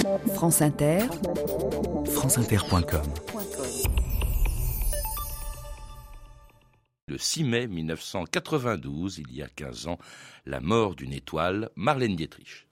France 0.00 0.62
Inter, 0.62 1.00
franceinter.com. 2.06 3.02
Le 7.06 7.18
6 7.18 7.44
mai 7.44 7.66
1992, 7.66 9.18
il 9.18 9.36
y 9.36 9.42
a 9.42 9.48
15 9.48 9.88
ans, 9.88 9.98
la 10.46 10.60
mort 10.60 10.94
d'une 10.94 11.12
étoile, 11.12 11.70
Marlène 11.76 12.16
Dietrich. 12.16 12.66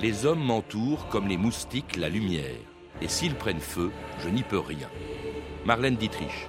Les 0.00 0.26
hommes 0.26 0.42
m'entourent 0.44 1.08
comme 1.08 1.28
les 1.28 1.36
moustiques 1.38 1.96
la 1.96 2.08
lumière, 2.08 2.58
et 3.00 3.08
s'ils 3.08 3.36
prennent 3.36 3.60
feu, 3.60 3.90
je 4.22 4.28
n'y 4.28 4.42
peux 4.42 4.58
rien. 4.58 4.88
Marlène 5.64 5.96
Dietrich. 5.96 6.48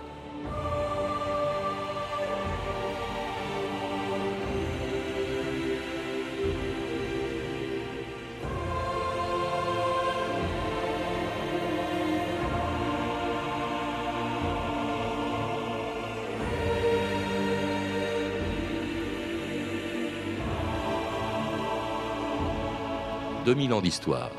2000 23.46 23.74
ans 23.74 23.82
d'histoire. 23.82 24.32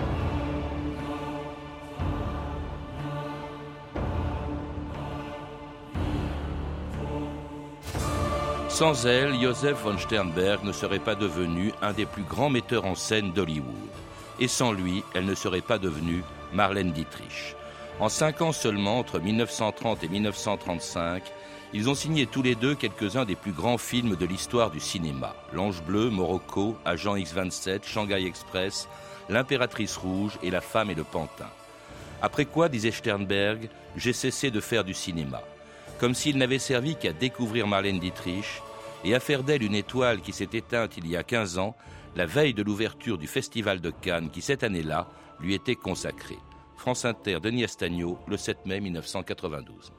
Sans 8.69 9.07
elle, 9.07 9.41
Joseph 9.41 9.83
von 9.85 9.97
Sternberg 9.98 10.65
ne 10.65 10.73
serait 10.73 10.98
pas 10.98 11.15
devenu 11.15 11.73
un 11.81 11.93
des 11.93 12.06
plus 12.06 12.25
grands 12.25 12.51
metteurs 12.51 12.87
en 12.87 12.97
scène 12.97 13.31
d'Hollywood. 13.31 13.69
Et 14.41 14.48
sans 14.48 14.73
lui, 14.73 15.05
elle 15.15 15.27
ne 15.27 15.34
serait 15.37 15.61
pas 15.61 15.78
devenue 15.78 16.25
Marlène 16.53 16.91
Dietrich. 16.91 17.55
En 18.00 18.09
cinq 18.09 18.43
ans 18.43 18.50
seulement, 18.50 18.98
entre 18.98 19.21
1930 19.21 20.03
et 20.03 20.09
1935, 20.09 21.23
ils 21.77 21.91
ont 21.91 21.94
signé 21.97 22.27
tous 22.27 22.41
les 22.41 22.55
deux 22.55 22.77
quelques-uns 22.77 23.25
des 23.25 23.34
plus 23.34 23.50
grands 23.50 23.78
films 23.78 24.14
de 24.14 24.25
l'histoire 24.25 24.70
du 24.70 24.78
cinéma. 24.78 25.34
L'Ange 25.53 25.83
Bleu, 25.83 26.08
Morocco, 26.08 26.77
Agent 26.84 27.16
X-27, 27.16 27.84
Shanghai 27.84 28.27
Express, 28.27 28.89
L'Impératrice 29.28 29.97
Rouge 29.97 30.39
et 30.44 30.53
La 30.53 30.61
Femme 30.61 30.91
et 30.91 30.94
le 30.94 31.03
Pantin. 31.03 31.50
Après 32.22 32.44
quoi, 32.44 32.69
disait 32.69 32.92
Sternberg, 32.92 33.69
j'ai 33.97 34.12
cessé 34.12 34.53
de 34.53 34.61
faire 34.61 34.84
du 34.84 34.94
cinéma. 34.94 35.42
Comme 35.98 36.14
s'il 36.14 36.39
n'avait 36.39 36.61
servi 36.61 36.94
qu'à 36.94 37.12
découvrir 37.12 37.66
Marlène 37.66 37.98
Dietrich 37.98 38.62
et 39.05 39.16
à 39.16 39.20
faire 39.20 39.42
d'elle 39.42 39.64
une 39.64 39.75
étoile 39.75 40.20
qui 40.20 40.33
s'est 40.33 40.48
éteinte 40.53 40.97
il 40.97 41.09
y 41.09 41.16
a 41.16 41.25
15 41.25 41.59
ans, 41.59 41.75
la 42.14 42.27
veille 42.27 42.55
de 42.55 42.62
l'ouverture 42.62 43.19
du 43.19 43.27
Festival 43.27 43.81
de 43.81 43.91
Cannes 43.91 44.31
qui 44.31 44.42
cette 44.42 44.62
année-là 44.62 45.09
lui 45.41 45.55
était 45.55 45.75
consacrée. 45.75 46.38
France 46.77 47.05
Inter, 47.05 47.41
Denis 47.42 47.64
Astagno, 47.64 48.19
le 48.28 48.36
7 48.36 48.64
mai 48.64 48.81
1992. 48.81 49.92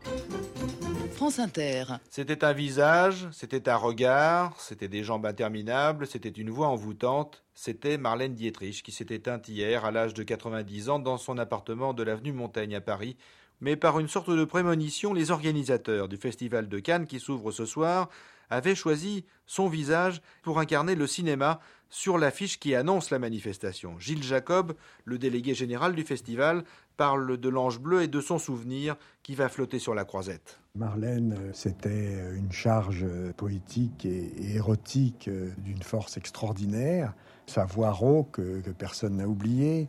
C'était 2.09 2.43
un 2.43 2.51
visage, 2.51 3.29
c'était 3.31 3.69
un 3.69 3.77
regard, 3.77 4.59
c'était 4.59 4.89
des 4.89 5.01
jambes 5.01 5.25
interminables, 5.25 6.07
c'était 6.07 6.27
une 6.27 6.49
voix 6.49 6.67
envoûtante. 6.67 7.43
C'était 7.53 7.97
Marlène 7.97 8.33
Dietrich 8.33 8.83
qui 8.83 8.91
s'était 8.91 9.15
éteinte 9.15 9.47
hier 9.47 9.85
à 9.85 9.91
l'âge 9.91 10.13
de 10.13 10.23
90 10.23 10.89
ans 10.89 10.99
dans 10.99 11.17
son 11.17 11.37
appartement 11.37 11.93
de 11.93 12.03
l'avenue 12.03 12.33
Montaigne 12.33 12.75
à 12.75 12.81
Paris. 12.81 13.15
Mais 13.61 13.77
par 13.77 13.97
une 13.99 14.09
sorte 14.09 14.29
de 14.29 14.43
prémonition, 14.43 15.13
les 15.13 15.31
organisateurs 15.31 16.09
du 16.09 16.17
Festival 16.17 16.67
de 16.67 16.79
Cannes 16.79 17.07
qui 17.07 17.21
s'ouvre 17.21 17.51
ce 17.51 17.65
soir 17.65 18.09
avaient 18.49 18.75
choisi 18.75 19.23
son 19.45 19.69
visage 19.69 20.21
pour 20.43 20.59
incarner 20.59 20.95
le 20.95 21.07
cinéma 21.07 21.61
sur 21.89 22.17
l'affiche 22.17 22.59
qui 22.59 22.75
annonce 22.75 23.09
la 23.09 23.19
manifestation. 23.19 23.97
Gilles 23.99 24.23
Jacob, 24.23 24.75
le 25.05 25.17
délégué 25.17 25.53
général 25.53 25.95
du 25.95 26.03
festival, 26.03 26.65
parle 26.97 27.37
de 27.37 27.49
l'ange 27.49 27.79
bleu 27.79 28.01
et 28.01 28.09
de 28.09 28.19
son 28.19 28.37
souvenir 28.37 28.97
qui 29.23 29.33
va 29.33 29.47
flotter 29.47 29.79
sur 29.79 29.95
la 29.95 30.03
croisette. 30.03 30.59
Marlène, 30.75 31.37
euh, 31.39 31.51
c'était 31.53 31.89
euh, 31.89 32.35
une 32.35 32.51
charge 32.51 33.05
euh, 33.05 33.31
poétique 33.37 34.05
et, 34.05 34.55
érotique 34.55 35.29
d'une 35.59 35.81
force 35.81 36.17
extraordinaire, 36.17 37.13
sa 37.45 37.65
voix 37.65 37.91
rauque 37.91 38.37
que 38.37 38.71
personne 38.71 39.17
n'a 39.17 39.27
oubliée, 39.27 39.87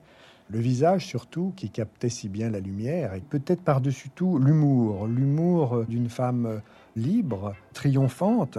le 0.49 0.59
visage 0.61 1.07
surtout 1.07 1.53
qui 1.57 1.71
captait 1.71 2.09
si 2.09 2.29
bien 2.29 2.51
la 2.51 2.61
lumière, 2.61 3.15
et 3.15 3.21
peut-être 3.21 3.63
par-dessus 3.63 4.11
tout 4.11 4.39
l'humour, 4.39 5.07
l'humour 5.07 5.85
d'une 5.89 6.09
femme 6.09 6.61
libre, 6.95 7.55
triomphante, 7.73 8.59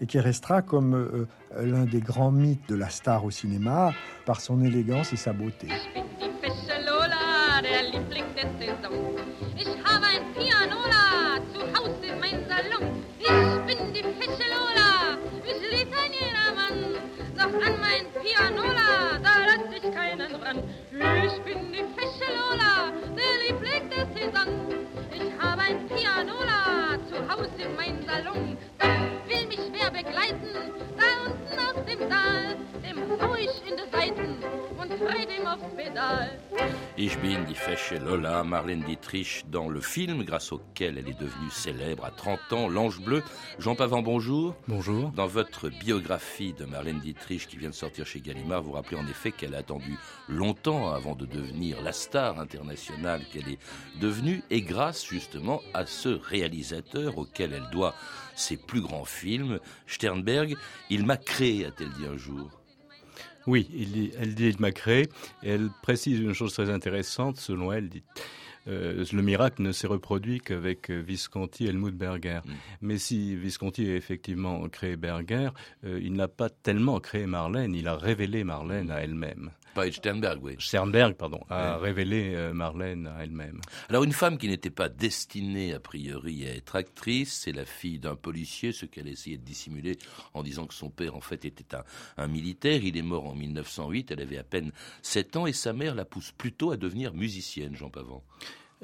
et 0.00 0.06
qui 0.06 0.20
restera 0.20 0.62
comme 0.62 1.26
l'un 1.58 1.86
des 1.86 2.00
grands 2.00 2.30
mythes 2.30 2.68
de 2.68 2.76
la 2.76 2.90
star 2.90 3.24
au 3.24 3.30
cinéma 3.30 3.92
par 4.26 4.40
son 4.40 4.62
élégance 4.62 5.12
et 5.12 5.16
sa 5.16 5.32
beauté. 5.32 5.68
Lieblingssaison. 7.98 8.92
Ich 9.56 9.68
habe 9.84 10.06
ein 10.06 10.34
Pianola 10.34 11.38
zu 11.52 11.60
Hause 11.78 12.06
in 12.06 12.18
meinem 12.18 12.44
Salon. 12.48 13.04
Ich 13.20 13.28
bin 13.66 13.92
die 13.92 14.02
fesche 14.18 14.46
Lola, 14.50 15.16
mich 15.44 15.60
liebt 15.70 15.94
ein 15.96 16.12
jedermann. 16.12 16.78
Doch 17.36 17.54
an 17.66 17.76
mein 17.80 18.04
Pianola, 18.20 19.18
da 19.22 19.32
lass 19.46 19.70
ich 19.76 19.94
keinen 19.94 20.34
ran. 20.34 20.58
Ich 21.24 21.40
bin 21.42 21.72
die 21.72 21.84
fesche 21.96 22.28
Lola, 22.34 22.90
der 23.16 23.32
Liebling 23.46 23.88
der 23.90 24.06
Saison. 24.12 24.50
Ich 25.12 25.30
habe 25.40 25.62
ein 25.62 25.86
Pianola 25.86 26.98
zu 27.08 27.16
Hause 27.30 27.62
in 27.62 27.76
meinem 27.76 28.04
Salon. 28.06 28.56
Da 28.78 28.88
will 29.28 29.46
mich 29.46 29.70
wer 29.72 29.90
begleiten, 29.90 30.50
da 30.98 31.13
Marlène 38.44 38.82
Dietrich, 38.82 39.44
dans 39.50 39.68
le 39.68 39.80
film 39.80 40.22
grâce 40.22 40.52
auquel 40.52 40.98
elle 40.98 41.08
est 41.08 41.20
devenue 41.20 41.50
célèbre 41.50 42.04
à 42.04 42.10
30 42.10 42.52
ans, 42.52 42.68
L'Ange 42.68 43.00
Bleu. 43.00 43.22
Jean 43.58 43.74
Pavant, 43.74 44.00
bonjour. 44.00 44.54
Bonjour. 44.68 45.10
Dans 45.10 45.26
votre 45.26 45.68
biographie 45.68 46.52
de 46.52 46.64
Marlène 46.64 47.00
Dietrich 47.00 47.46
qui 47.46 47.56
vient 47.56 47.70
de 47.70 47.74
sortir 47.74 48.06
chez 48.06 48.20
Gallimard, 48.20 48.62
vous 48.62 48.72
rappelez 48.72 48.96
en 48.96 49.06
effet 49.06 49.32
qu'elle 49.32 49.54
a 49.54 49.58
attendu 49.58 49.98
longtemps 50.28 50.92
avant 50.92 51.14
de 51.14 51.26
devenir 51.26 51.82
la 51.82 51.92
star 51.92 52.38
internationale 52.38 53.22
qu'elle 53.32 53.48
est 53.48 53.58
devenue 54.00 54.42
et 54.50 54.62
grâce 54.62 55.06
justement 55.06 55.60
à 55.72 55.86
ce 55.86 56.08
réalisateur 56.08 57.18
auquel 57.18 57.52
elle 57.52 57.70
doit 57.70 57.94
ses 58.34 58.56
plus 58.56 58.80
grands 58.80 59.04
films, 59.04 59.60
Sternberg, 59.86 60.56
il 60.90 61.06
m'a 61.06 61.16
créé, 61.16 61.66
a-t-elle 61.66 61.92
dit 61.92 62.06
un 62.06 62.16
jour. 62.16 62.50
Oui, 63.46 63.68
elle 64.18 64.34
dit 64.34 64.48
il 64.48 64.60
m'a 64.60 64.72
créé. 64.72 65.08
Et 65.42 65.50
elle 65.50 65.68
précise 65.82 66.18
une 66.18 66.32
chose 66.32 66.54
très 66.54 66.70
intéressante, 66.70 67.36
selon 67.36 67.72
elle, 67.72 67.88
dit 67.88 68.02
euh, 68.66 69.04
le 69.12 69.22
miracle 69.22 69.62
ne 69.62 69.72
s'est 69.72 69.86
reproduit 69.86 70.40
qu'avec 70.40 70.90
Visconti 70.90 71.66
et 71.66 71.68
Helmut 71.68 71.94
Berger. 71.94 72.40
Mm. 72.44 72.50
Mais 72.80 72.98
si 72.98 73.36
Visconti 73.36 73.86
a 73.90 73.94
effectivement 73.94 74.66
créé 74.68 74.96
Berger, 74.96 75.50
euh, 75.84 76.00
il 76.02 76.14
n'a 76.14 76.28
pas 76.28 76.48
tellement 76.48 77.00
créé 77.00 77.26
Marlène, 77.26 77.74
il 77.74 77.88
a 77.88 77.96
révélé 77.96 78.44
Marlène 78.44 78.90
à 78.90 79.00
elle-même. 79.00 79.50
Pas 79.74 79.90
Sternberg, 79.90 80.40
oui. 80.42 80.56
Sternberg, 80.58 81.14
pardon, 81.14 81.40
a 81.50 81.78
révélé 81.78 82.50
Marlène 82.52 83.06
à 83.06 83.24
elle-même. 83.24 83.60
Alors 83.88 84.04
une 84.04 84.12
femme 84.12 84.38
qui 84.38 84.48
n'était 84.48 84.70
pas 84.70 84.88
destinée 84.88 85.74
a 85.74 85.80
priori 85.80 86.46
à 86.46 86.54
être 86.54 86.76
actrice, 86.76 87.40
c'est 87.42 87.52
la 87.52 87.64
fille 87.64 87.98
d'un 87.98 88.16
policier, 88.16 88.72
ce 88.72 88.86
qu'elle 88.86 89.08
essayait 89.08 89.36
de 89.36 89.44
dissimuler 89.44 89.98
en 90.32 90.42
disant 90.42 90.66
que 90.66 90.74
son 90.74 90.90
père 90.90 91.16
en 91.16 91.20
fait 91.20 91.44
était 91.44 91.74
un, 91.74 91.84
un, 92.16 92.28
militaire. 92.28 92.84
Il 92.84 92.96
est 92.96 93.02
mort 93.02 93.26
en 93.26 93.34
1908, 93.34 94.12
elle 94.12 94.20
avait 94.20 94.38
à 94.38 94.44
peine 94.44 94.72
7 95.02 95.36
ans 95.36 95.46
et 95.46 95.52
sa 95.52 95.72
mère 95.72 95.94
la 95.94 96.04
pousse 96.04 96.32
plutôt 96.32 96.70
à 96.70 96.76
devenir 96.76 97.14
musicienne, 97.14 97.74
Jean 97.74 97.90
Pavant. 97.90 98.22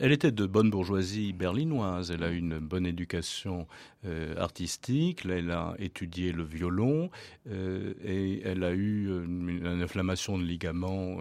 Elle 0.03 0.13
était 0.13 0.33
de 0.33 0.47
bonne 0.47 0.71
bourgeoisie 0.71 1.35
berlinoise. 1.35 2.11
Elle 2.11 2.23
a 2.23 2.31
eu 2.31 2.39
une 2.39 2.59
bonne 2.59 2.87
éducation 2.87 3.67
euh, 4.07 4.35
artistique. 4.37 5.27
elle 5.27 5.51
a 5.51 5.75
étudié 5.79 6.33
le 6.33 6.43
violon 6.43 7.11
euh, 7.51 7.93
et 8.03 8.41
elle 8.45 8.65
a 8.65 8.73
eu 8.73 9.09
une, 9.25 9.67
inflammation 9.83 10.39
de 10.39 10.45
ligament 10.45 11.19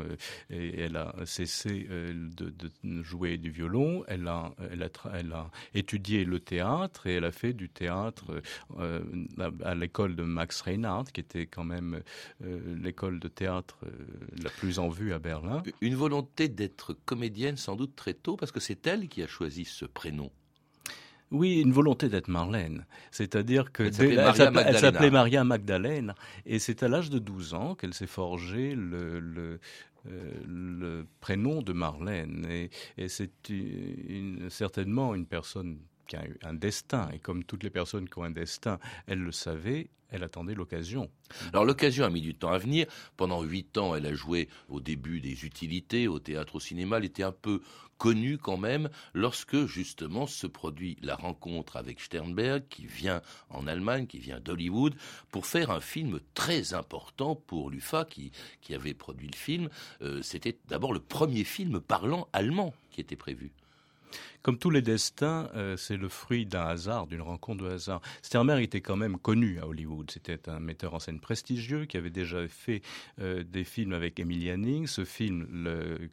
et 0.50 0.80
elle 0.80 0.96
a 0.96 1.14
cessé 1.26 1.88
de, 1.90 2.54
jouer 3.04 3.38
du 3.38 3.50
violon. 3.50 4.06
Elle 4.08 4.28
a, 4.28 4.54
étudié 5.74 6.24
le 6.24 6.40
théâtre 6.40 7.08
et 7.08 7.16
elle 7.16 7.26
a 7.26 7.34
fait 7.34 7.52
du 7.52 7.68
théâtre 7.70 8.42
euh, 8.80 9.02
à, 9.64 9.76
l'école 9.76 10.16
de 10.16 10.24
Max 10.24 10.62
Reinhardt, 10.62 11.12
qui 11.12 11.20
était 11.20 11.48
quand 11.48 11.66
même 11.66 12.02
l'école 12.42 13.20
de 13.20 13.28
théâtre 13.28 13.80
la 14.42 14.50
plus 14.50 14.80
en 14.80 14.88
vue 14.88 15.14
à 15.14 15.20
Berlin. 15.20 15.64
Une 15.82 15.96
volonté 15.96 16.48
d'être 16.48 16.94
comédienne 17.06 17.58
sans 17.58 17.76
doute 17.76 17.96
très 17.96 18.14
tôt 18.14 18.38
parce 18.38 18.52
que 18.52 18.60
c'est 18.60 18.88
elle 18.88 19.10
qui 19.10 19.22
a 19.22 19.28
choisi 19.28 19.66
ce 19.66 19.86
prénom. 19.86 20.32
Oui, 21.32 21.62
une 21.62 21.72
volonté 21.72 22.10
d'être 22.10 22.28
Marlène. 22.28 22.86
C'est-à-dire 23.12 23.72
que 23.72 23.84
elle 23.84 24.78
s'appelait 24.78 25.12
Maria, 25.12 25.44
Magdalene. 25.44 26.16
Et 26.46 26.60
c'est 26.60 26.82
à 26.82 26.88
l'âge 26.88 27.10
de 27.10 27.20
12 27.20 27.54
ans 27.54 27.76
qu'elle 27.76 27.94
s'est 27.94 28.08
forgé 28.08 28.74
le, 28.76 29.20
le, 29.20 29.60
euh, 30.08 31.04
prénom 31.20 31.62
de 31.62 31.74
Marlène. 31.74 32.48
Et, 32.50 32.70
c'est 33.08 33.32
certainement 34.50 35.14
une 35.14 35.28
personne 35.28 35.78
qui 36.08 36.16
a 36.16 36.26
eu 36.26 36.38
un 36.44 36.56
destin. 36.56 37.10
Et 37.14 37.20
comme 37.20 37.44
toutes 37.44 37.64
les 37.64 37.70
personnes 37.70 38.10
qui 38.10 38.18
ont 38.18 38.24
un 38.24 38.32
destin, 38.32 38.80
elle 39.06 39.20
le 39.20 39.32
savait, 39.32 39.90
elle 40.12 40.24
attendait 40.24 40.56
l'occasion. 40.56 41.10
Alors 41.54 41.66
l'occasion 41.66 42.06
a 42.06 42.10
mis 42.10 42.22
du 42.22 42.36
temps 42.36 42.52
à 42.52 42.58
venir. 42.58 42.88
Pendant 43.18 43.44
huit 43.44 43.78
ans, 43.78 43.96
elle 43.96 44.06
a 44.06 44.14
joué 44.14 44.50
au 44.68 44.80
début 44.80 45.22
des 45.22 45.46
utilités, 45.46 46.08
au 46.08 46.20
théâtre, 46.20 46.56
au 46.56 46.60
cinéma. 46.60 46.98
Elle 46.98 47.06
était 47.06 47.24
un 47.24 47.32
peu 47.32 47.62
connue 48.00 48.38
quand 48.38 48.58
même 48.58 48.90
lorsque 49.14 49.66
justement 49.66 50.26
se 50.26 50.48
produit 50.48 50.98
la 51.02 51.16
rencontre 51.16 51.76
avec 51.76 52.00
Sternberg 52.00 52.64
qui 52.70 52.88
vient 52.88 53.22
en 53.50 53.68
Allemagne, 53.68 54.08
qui 54.08 54.20
vient 54.20 54.40
d'Hollywood 54.40 54.96
pour 55.30 55.46
faire 55.46 55.70
un 55.70 55.82
film 55.82 56.20
très 56.34 56.74
important 56.74 57.36
pour 57.36 57.70
l'UFA 57.70 58.06
qui, 58.06 58.32
avait 58.74 58.94
produit 58.94 59.28
le 59.28 59.36
film. 59.36 59.68
Euh, 60.02 60.22
c'était 60.22 60.58
d'abord 60.68 60.94
le 60.94 61.00
premier 61.00 61.44
film 61.44 61.82
parlant 61.82 62.30
allemand 62.34 62.74
qui 62.92 63.02
était 63.02 63.16
prévu. 63.16 63.52
Comme 64.42 64.58
tous 64.58 64.70
les 64.70 64.82
destins, 64.82 65.50
euh, 65.56 65.76
c'est 65.76 65.98
le 65.98 66.08
fruit 66.08 66.46
d'un 66.46 66.66
hasard, 66.66 67.08
d'une 67.08 67.22
rencontre 67.22 67.66
de 67.66 67.70
hasard. 67.70 68.02
Sternberg 68.22 68.64
était 68.64 68.82
quand 68.82 68.96
même 68.96 69.18
connu 69.18 69.60
à 69.60 69.68
Hollywood. 69.68 70.10
C'était 70.10 70.50
un 70.50 70.60
metteur 70.60 70.94
en 70.94 71.00
scène 71.00 71.20
prestigieux 71.20 71.86
qui 71.86 71.98
avait 71.98 72.10
déjà 72.10 72.48
fait 72.48 72.82
euh, 73.20 73.44
des 73.44 73.64
films 73.64 73.94
avec 73.94 74.20
Nings. 74.20 74.88
Ce 74.88 75.04
film 75.04 75.48
le, 75.52 76.10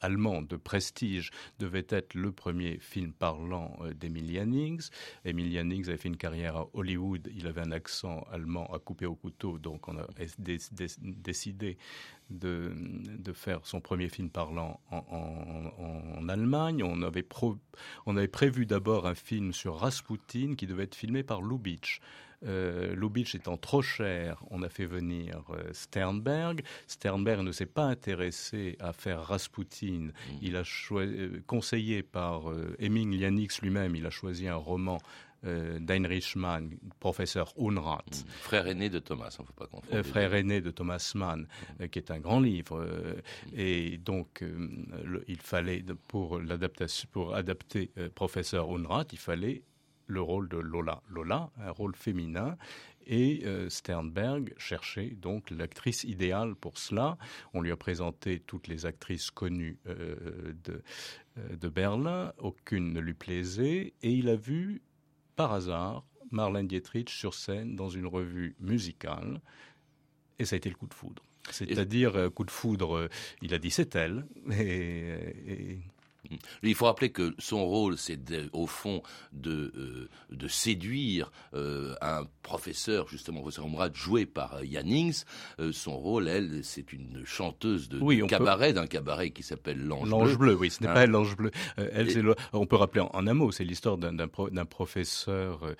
allemand 0.00 0.42
de 0.42 0.56
prestige 0.56 1.30
devait 1.58 1.86
être 1.88 2.14
le 2.14 2.32
premier 2.32 2.78
film 2.80 3.12
parlant 3.12 3.76
euh, 3.82 3.94
d'Emilia 3.94 4.44
Nings. 4.44 4.90
Emilia 5.24 5.62
Nings 5.62 5.88
avait 5.88 5.98
fait 5.98 6.08
une 6.08 6.16
carrière 6.16 6.56
à 6.56 6.68
Hollywood. 6.74 7.30
Il 7.34 7.46
avait 7.46 7.60
un 7.60 7.72
accent 7.72 8.26
allemand 8.32 8.66
à 8.74 8.78
couper 8.80 9.06
au 9.06 9.14
couteau, 9.14 9.58
donc 9.58 9.88
on 9.88 9.96
a 9.98 10.06
décidé 10.38 11.78
de, 12.32 12.72
de, 13.18 13.32
faire 13.32 13.60
son 13.64 13.80
premier 13.80 14.08
film 14.08 14.30
parlant 14.30 14.80
en, 14.90 15.04
en, 15.10 16.20
en 16.20 16.28
Allemagne. 16.28 16.82
On 16.82 17.02
avait 17.02 17.22
pro 17.22 17.56
on 18.06 18.16
avait 18.16 18.28
prévu 18.28 18.66
d'abord 18.66 19.06
un 19.06 19.14
film 19.14 19.52
sur 19.52 19.76
Rasputin 19.76 20.54
qui 20.56 20.66
devait 20.66 20.84
être 20.84 20.94
filmé 20.94 21.22
par 21.22 21.42
Lubitsch. 21.42 22.00
Euh, 22.44 22.94
Lubitsch 22.94 23.34
étant 23.34 23.56
trop 23.56 23.82
cher, 23.82 24.42
on 24.50 24.62
a 24.62 24.68
fait 24.68 24.86
venir 24.86 25.44
euh, 25.50 25.62
Sternberg. 25.72 26.62
Sternberg 26.86 27.42
ne 27.42 27.52
s'est 27.52 27.66
pas 27.66 27.84
intéressé 27.84 28.76
à 28.80 28.92
faire 28.92 29.22
Rasputin. 29.22 30.08
Mm. 30.08 30.38
Il 30.42 30.56
a 30.56 30.64
choisi, 30.64 31.14
euh, 31.16 31.42
conseillé 31.46 32.02
par 32.02 32.50
euh, 32.50 32.74
Heming 32.80 33.12
lui-même, 33.62 33.94
il 33.94 34.06
a 34.06 34.10
choisi 34.10 34.48
un 34.48 34.56
roman 34.56 34.98
d'Heinrich 35.42 36.36
Mann, 36.36 36.70
professeur 37.00 37.52
Unrat. 37.58 38.04
Mm. 38.06 38.28
Frère 38.42 38.66
aîné 38.68 38.90
de 38.90 38.98
Thomas, 38.98 39.34
on 39.38 39.42
ne 39.42 39.46
faut 39.46 39.52
pas 39.52 39.66
confondre. 39.66 39.94
Euh, 39.96 40.02
frère 40.02 40.34
aîné 40.34 40.60
de 40.60 40.70
Thomas 40.70 41.12
Mann, 41.14 41.40
mm. 41.40 41.82
euh, 41.82 41.86
qui 41.88 41.98
est 41.98 42.10
un 42.10 42.20
grand 42.20 42.40
livre. 42.40 42.86
et 43.54 43.98
donc, 43.98 44.44
il 45.26 45.40
fallait, 45.40 45.84
pour, 46.08 46.38
l'adaptation, 46.38 47.08
pour 47.12 47.34
adapter 47.34 47.90
professeur 48.14 48.70
Unrat, 48.70 49.06
il 49.12 49.18
fallait 49.18 49.62
le 50.06 50.20
rôle 50.20 50.48
de 50.48 50.58
Lola. 50.58 51.02
Lola, 51.08 51.50
un 51.58 51.70
rôle 51.70 51.94
féminin. 51.96 52.56
Et 53.06 53.44
Sternberg 53.68 54.54
cherchait 54.58 55.10
donc 55.10 55.50
l'actrice 55.50 56.04
idéale 56.04 56.54
pour 56.54 56.78
cela. 56.78 57.18
On 57.52 57.60
lui 57.60 57.72
a 57.72 57.76
présenté 57.76 58.38
toutes 58.38 58.68
les 58.68 58.86
actrices 58.86 59.32
connues 59.32 59.78
de, 59.86 60.82
de 61.36 61.68
Berlin. 61.68 62.32
Aucune 62.38 62.92
ne 62.92 63.00
lui 63.00 63.14
plaisait. 63.14 63.94
Et 64.02 64.12
il 64.12 64.28
a 64.28 64.36
vu 64.36 64.82
par 65.36 65.52
hasard 65.52 66.04
Marlène 66.30 66.66
Dietrich 66.66 67.10
sur 67.10 67.34
scène 67.34 67.76
dans 67.76 67.88
une 67.88 68.06
revue 68.06 68.56
musicale, 68.60 69.40
et 70.38 70.44
ça 70.44 70.54
a 70.54 70.56
été 70.56 70.68
le 70.68 70.74
coup 70.74 70.86
de 70.86 70.94
foudre. 70.94 71.22
C'est-à-dire, 71.50 72.16
euh, 72.16 72.30
coup 72.30 72.44
de 72.44 72.50
foudre, 72.50 72.96
euh, 72.96 73.08
il 73.42 73.52
a 73.52 73.58
dit 73.58 73.70
c'est 73.70 73.94
elle, 73.96 74.26
et, 74.52 75.78
il 76.62 76.74
faut 76.74 76.86
rappeler 76.86 77.10
que 77.10 77.34
son 77.38 77.64
rôle, 77.64 77.98
c'est 77.98 78.18
au 78.52 78.66
fond 78.66 79.02
de, 79.32 79.72
euh, 79.76 80.08
de 80.30 80.48
séduire 80.48 81.32
euh, 81.54 81.94
un 82.00 82.26
professeur, 82.42 83.08
justement, 83.08 83.40
professeur 83.40 83.66
Omrad, 83.66 83.94
joué 83.94 84.26
par 84.26 84.54
euh, 84.56 84.64
Yannings. 84.64 85.24
son 85.72 85.96
rôle, 85.96 86.28
elle, 86.28 86.64
c'est 86.64 86.92
une 86.92 87.22
chanteuse 87.24 87.88
de, 87.88 88.26
cabaret, 88.26 88.72
d'un 88.72 88.86
cabaret 88.86 89.30
qui 89.30 89.42
s'appelle 89.42 89.84
L'Ange 89.84 90.08
Bleu. 90.08 90.10
L'Ange 90.10 90.38
Bleu, 90.38 90.54
oui, 90.54 90.70
ce 90.70 90.82
n'est 90.82 90.88
hein 90.88 90.94
pas 90.94 91.06
L'Ange 91.06 91.36
Bleu. 91.36 91.50
elle, 91.76 92.34
on 92.52 92.66
peut 92.66 92.76
rappeler 92.76 93.00
en, 93.00 93.26
un 93.26 93.34
mot, 93.34 93.50
c'est 93.52 93.64
l'histoire 93.64 93.98
d'un 93.98 94.64
professeur 94.66 95.74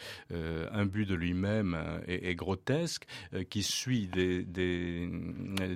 imbu 0.73 1.07
de 1.07 1.15
lui-même 1.15 1.77
et, 2.07 2.35
grotesque 2.35 3.05
qui 3.51 3.63
suit 3.63 4.09
des, 4.09 4.43
des, 4.43 5.09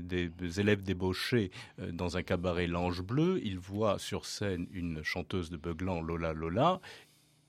des 0.01 0.61
élèves 0.61 0.83
débauchés 0.83 1.51
dans 1.93 2.17
un 2.17 2.23
cabaret 2.23 2.67
L'Ange 2.67 3.03
Bleu. 3.03 3.41
Il 3.45 3.59
voit 3.59 3.99
sur 3.99 4.25
scène 4.25 4.56
une 4.73 5.03
chanteuse 5.03 5.51
de 5.51 5.57
Beuglan, 5.57 6.01
Lola 6.01 6.33
Lola. 6.33 6.81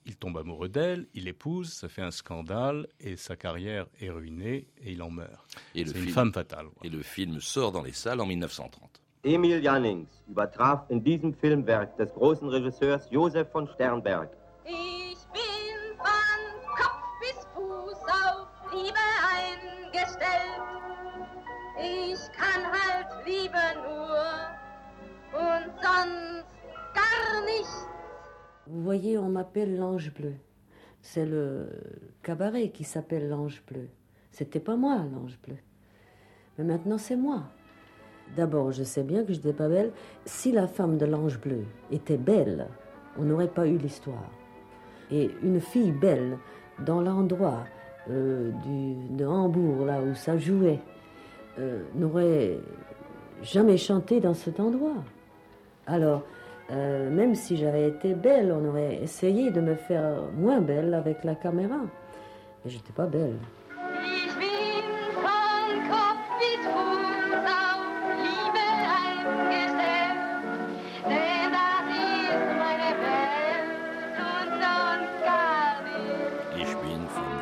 Il 0.06 0.16
tombe 0.16 0.38
amoureux 0.38 0.70
d'elle, 0.70 1.06
il 1.12 1.28
épouse, 1.28 1.70
ça 1.70 1.88
fait 1.88 2.00
un 2.00 2.10
scandale 2.10 2.86
et 2.98 3.16
sa 3.16 3.36
carrière 3.36 3.86
est 4.00 4.08
ruinée 4.08 4.66
et 4.82 4.92
il 4.92 5.02
en 5.02 5.10
meurt. 5.10 5.46
C'est 5.74 5.82
une 5.82 6.08
femme 6.08 6.32
fatale. 6.32 6.66
Et 6.82 6.88
le 6.88 7.02
film 7.02 7.40
sort 7.40 7.72
dans 7.72 7.82
les 7.82 7.92
salles 7.92 8.20
en 8.20 8.26
1930. 8.26 9.02
Emil 9.24 9.60
Jannings 9.62 10.06
übertraf 10.28 10.90
in 10.90 11.02
diesem 11.02 11.34
Filmwerk 11.34 11.96
des 11.98 12.06
großen 12.14 12.48
Regisseurs 12.48 13.06
Josef 13.10 13.50
von 13.50 13.68
Sternberg. 13.74 14.30
Ich 14.64 15.18
bin 15.32 15.96
von 15.98 16.40
Kopf 16.76 17.02
bis 17.20 17.38
Fuß 17.52 18.00
auf 18.08 18.48
Liebe 18.72 19.04
eingestellt. 19.36 20.62
Ich 21.82 22.20
kann 22.32 22.62
halt 22.70 23.26
Liebe 23.26 23.58
nur 23.84 24.28
und 25.34 25.72
sonst 25.82 26.57
Vous 28.66 28.82
voyez, 28.82 29.18
on 29.18 29.28
m'appelle 29.28 29.76
l'ange 29.76 30.12
bleu. 30.12 30.34
C'est 31.00 31.26
le 31.26 31.68
cabaret 32.22 32.68
qui 32.68 32.84
s'appelle 32.84 33.28
l'ange 33.28 33.62
bleu. 33.66 33.88
C'était 34.30 34.60
pas 34.60 34.76
moi, 34.76 35.04
l'ange 35.12 35.38
bleu. 35.46 35.56
Mais 36.58 36.64
maintenant, 36.64 36.98
c'est 36.98 37.16
moi. 37.16 37.44
D'abord, 38.36 38.72
je 38.72 38.82
sais 38.82 39.02
bien 39.02 39.24
que 39.24 39.32
je 39.32 39.38
n'étais 39.38 39.52
pas 39.52 39.68
belle. 39.68 39.92
Si 40.26 40.52
la 40.52 40.66
femme 40.66 40.98
de 40.98 41.06
l'ange 41.06 41.40
bleu 41.40 41.64
était 41.90 42.18
belle, 42.18 42.66
on 43.18 43.22
n'aurait 43.22 43.48
pas 43.48 43.66
eu 43.66 43.78
l'histoire. 43.78 44.30
Et 45.10 45.30
une 45.42 45.60
fille 45.60 45.92
belle, 45.92 46.36
dans 46.84 47.00
l'endroit 47.00 47.64
euh, 48.10 48.52
de 49.10 49.24
Hambourg, 49.24 49.86
là 49.86 50.02
où 50.02 50.14
ça 50.14 50.36
jouait, 50.36 50.80
euh, 51.58 51.82
n'aurait 51.94 52.58
jamais 53.42 53.76
chanté 53.76 54.20
dans 54.20 54.34
cet 54.34 54.60
endroit. 54.60 55.02
Alors, 55.86 56.22
euh, 56.70 57.10
même 57.10 57.34
si 57.34 57.56
j'avais 57.56 57.88
été 57.88 58.14
belle, 58.14 58.52
on 58.52 58.68
aurait 58.68 59.02
essayé 59.02 59.50
de 59.50 59.60
me 59.60 59.74
faire 59.74 60.22
moins 60.36 60.60
belle 60.60 60.94
avec 60.94 61.24
la 61.24 61.34
caméra. 61.34 61.80
Mais 62.64 62.70
j'étais 62.70 62.92
pas 62.92 63.06
belle. 63.06 63.36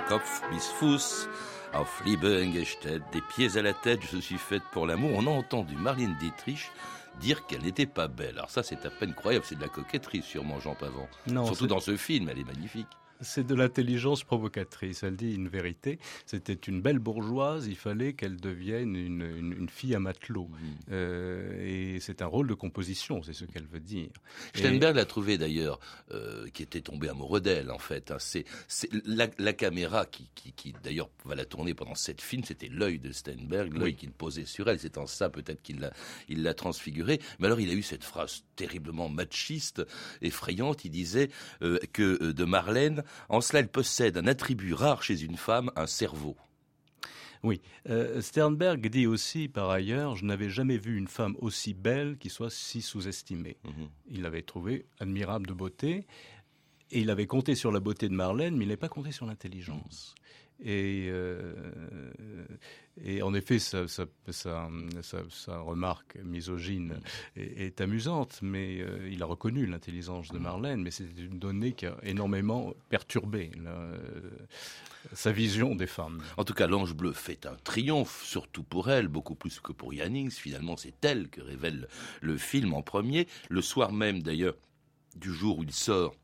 Kopf 0.08 0.40
bis 0.52 0.68
Fuß 0.78 1.28
auf 1.74 2.02
Liebe 2.04 2.40
eingestellt. 2.40 3.02
Des 3.12 3.20
pieds 3.20 3.56
à 3.56 3.62
la 3.62 3.72
tête, 3.72 4.00
je 4.10 4.18
suis 4.18 4.38
faite 4.38 4.62
pour 4.72 4.86
l'amour. 4.86 5.10
On 5.16 5.26
a 5.26 5.30
entendu 5.30 5.74
Marlène 5.74 6.16
Dietrich 6.20 6.70
dire 7.20 7.46
qu'elle 7.46 7.62
n'était 7.62 7.86
pas 7.86 8.08
belle. 8.08 8.38
Alors 8.38 8.50
ça, 8.50 8.62
c'est 8.62 8.84
à 8.86 8.90
peine 8.90 9.14
croyable, 9.14 9.44
c'est 9.48 9.56
de 9.56 9.62
la 9.62 9.68
coquetterie 9.68 10.22
sûrement, 10.22 10.60
Jean 10.60 10.74
Pavant. 10.74 11.08
Surtout 11.46 11.66
dans 11.66 11.80
ce 11.80 11.96
film, 11.96 12.28
elle 12.28 12.38
est 12.38 12.44
magnifique. 12.44 12.88
C'est 13.20 13.46
de 13.46 13.54
l'intelligence 13.54 14.24
provocatrice. 14.24 15.02
Elle 15.02 15.16
dit 15.16 15.34
une 15.34 15.48
vérité. 15.48 15.98
C'était 16.26 16.52
une 16.54 16.80
belle 16.80 16.98
bourgeoise. 16.98 17.66
Il 17.66 17.76
fallait 17.76 18.12
qu'elle 18.12 18.36
devienne 18.36 18.94
une, 18.94 19.68
fille 19.68 19.94
à 19.94 20.00
matelot. 20.00 20.48
Euh, 20.90 21.96
et 21.96 22.00
c'est 22.00 22.22
un 22.22 22.26
rôle 22.26 22.46
de 22.46 22.54
composition, 22.54 23.22
c'est 23.22 23.32
ce 23.32 23.44
qu'elle 23.44 23.66
veut 23.66 23.80
dire. 23.80 24.10
Steinberg 24.54 24.96
l'a 24.96 25.04
trouvé 25.04 25.38
d'ailleurs, 25.38 25.80
euh, 26.12 26.46
qui 26.52 26.62
était 26.62 26.80
tombé 26.80 27.08
amoureux 27.08 27.40
d'elle 27.40 27.70
en 27.70 27.78
fait. 27.78 28.10
Hein. 28.10 28.18
C'est 28.18 28.44
la, 29.04 29.52
caméra 29.52 30.06
qui, 30.06 30.28
qui, 30.34 30.74
d'ailleurs 30.84 31.10
va 31.24 31.34
la 31.34 31.44
tourner 31.44 31.74
pendant 31.74 31.94
cette 31.94 32.20
film. 32.20 32.44
C'était 32.44 32.68
l'œil 32.68 32.98
de 32.98 33.12
Steinberg, 33.12 33.72
l'œil 33.72 33.94
qu'il 33.94 34.12
posait 34.12 34.44
sur 34.44 34.68
elle. 34.68 34.78
C'est 34.78 34.98
en 34.98 35.06
ça 35.06 35.30
peut-être 35.30 35.62
qu'il 35.62 35.80
l'a, 35.80 35.92
il 36.28 36.42
l'a 36.42 36.54
transfiguré. 36.54 37.20
Mais 37.38 37.46
alors 37.46 37.60
il 37.60 37.70
a 37.70 37.74
eu 37.74 37.82
cette 37.82 38.04
phrase 38.04 38.44
terriblement 38.56 39.08
machiste, 39.08 39.82
effrayante. 40.22 40.84
Il 40.84 40.90
disait 40.90 41.30
euh, 41.62 41.78
que 41.92 42.32
de 42.32 42.44
Marlène 42.44 43.02
en 43.28 43.40
cela, 43.40 43.60
elle 43.60 43.68
possède 43.68 44.16
un 44.16 44.26
attribut 44.26 44.74
rare 44.74 45.02
chez 45.02 45.22
une 45.22 45.36
femme, 45.36 45.70
un 45.76 45.86
cerveau. 45.86 46.36
Oui, 47.42 47.60
euh, 47.88 48.20
Sternberg 48.20 48.88
dit 48.88 49.06
aussi 49.06 49.48
par 49.48 49.70
ailleurs, 49.70 50.16
je 50.16 50.24
n'avais 50.24 50.48
jamais 50.48 50.78
vu 50.78 50.96
une 50.96 51.08
femme 51.08 51.36
aussi 51.40 51.74
belle 51.74 52.16
qui 52.18 52.30
soit 52.30 52.50
si 52.50 52.82
sous-estimée. 52.82 53.56
Mhm. 53.64 53.88
Il 54.10 54.22
l'avait 54.22 54.42
trouvée 54.42 54.86
admirable 54.98 55.46
de 55.46 55.52
beauté. 55.52 56.06
Et 56.92 57.00
il 57.00 57.10
avait 57.10 57.26
compté 57.26 57.56
sur 57.56 57.72
la 57.72 57.80
beauté 57.80 58.08
de 58.08 58.14
Marlène, 58.14 58.56
mais 58.56 58.64
il 58.64 58.68
n'avait 58.68 58.76
pas 58.76 58.88
compté 58.88 59.10
sur 59.10 59.26
l'intelligence. 59.26 60.14
Et, 60.64 61.08
euh, 61.10 61.54
et 63.04 63.20
en 63.20 63.34
effet, 63.34 63.58
sa, 63.58 63.86
sa, 63.88 64.06
sa, 64.30 64.68
sa 65.28 65.58
remarque 65.58 66.16
misogyne 66.24 67.00
est, 67.36 67.66
est 67.66 67.80
amusante, 67.82 68.38
mais 68.40 68.80
euh, 68.80 69.08
il 69.10 69.22
a 69.22 69.26
reconnu 69.26 69.66
l'intelligence 69.66 70.32
de 70.32 70.38
Marlène, 70.38 70.82
mais 70.82 70.90
c'est 70.90 71.04
une 71.18 71.38
donnée 71.38 71.72
qui 71.72 71.86
a 71.86 71.96
énormément 72.02 72.72
perturbé 72.88 73.50
la, 73.62 73.70
euh, 73.70 74.30
sa 75.12 75.30
vision 75.30 75.74
des 75.74 75.86
femmes. 75.86 76.22
En 76.38 76.44
tout 76.44 76.54
cas, 76.54 76.66
l'Ange 76.66 76.94
Bleu 76.94 77.12
fait 77.12 77.44
un 77.44 77.56
triomphe, 77.62 78.22
surtout 78.24 78.62
pour 78.62 78.90
elle, 78.90 79.08
beaucoup 79.08 79.34
plus 79.34 79.60
que 79.60 79.72
pour 79.72 79.92
Yannings. 79.92 80.30
Finalement, 80.30 80.78
c'est 80.78 81.04
elle 81.04 81.28
que 81.28 81.42
révèle 81.42 81.86
le 82.22 82.38
film 82.38 82.72
en 82.72 82.82
premier. 82.82 83.28
Le 83.50 83.60
soir 83.60 83.92
même, 83.92 84.22
d'ailleurs, 84.22 84.56
du 85.16 85.32
jour 85.32 85.58
où 85.58 85.64
il 85.64 85.72
sort 85.72 86.14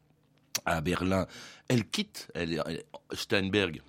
à 0.65 0.81
Berlin, 0.81 1.27
elle 1.69 1.87
quitte 1.87 2.31
elle, 2.35 2.63
elle, 2.67 2.83
Steinberg 3.13 3.83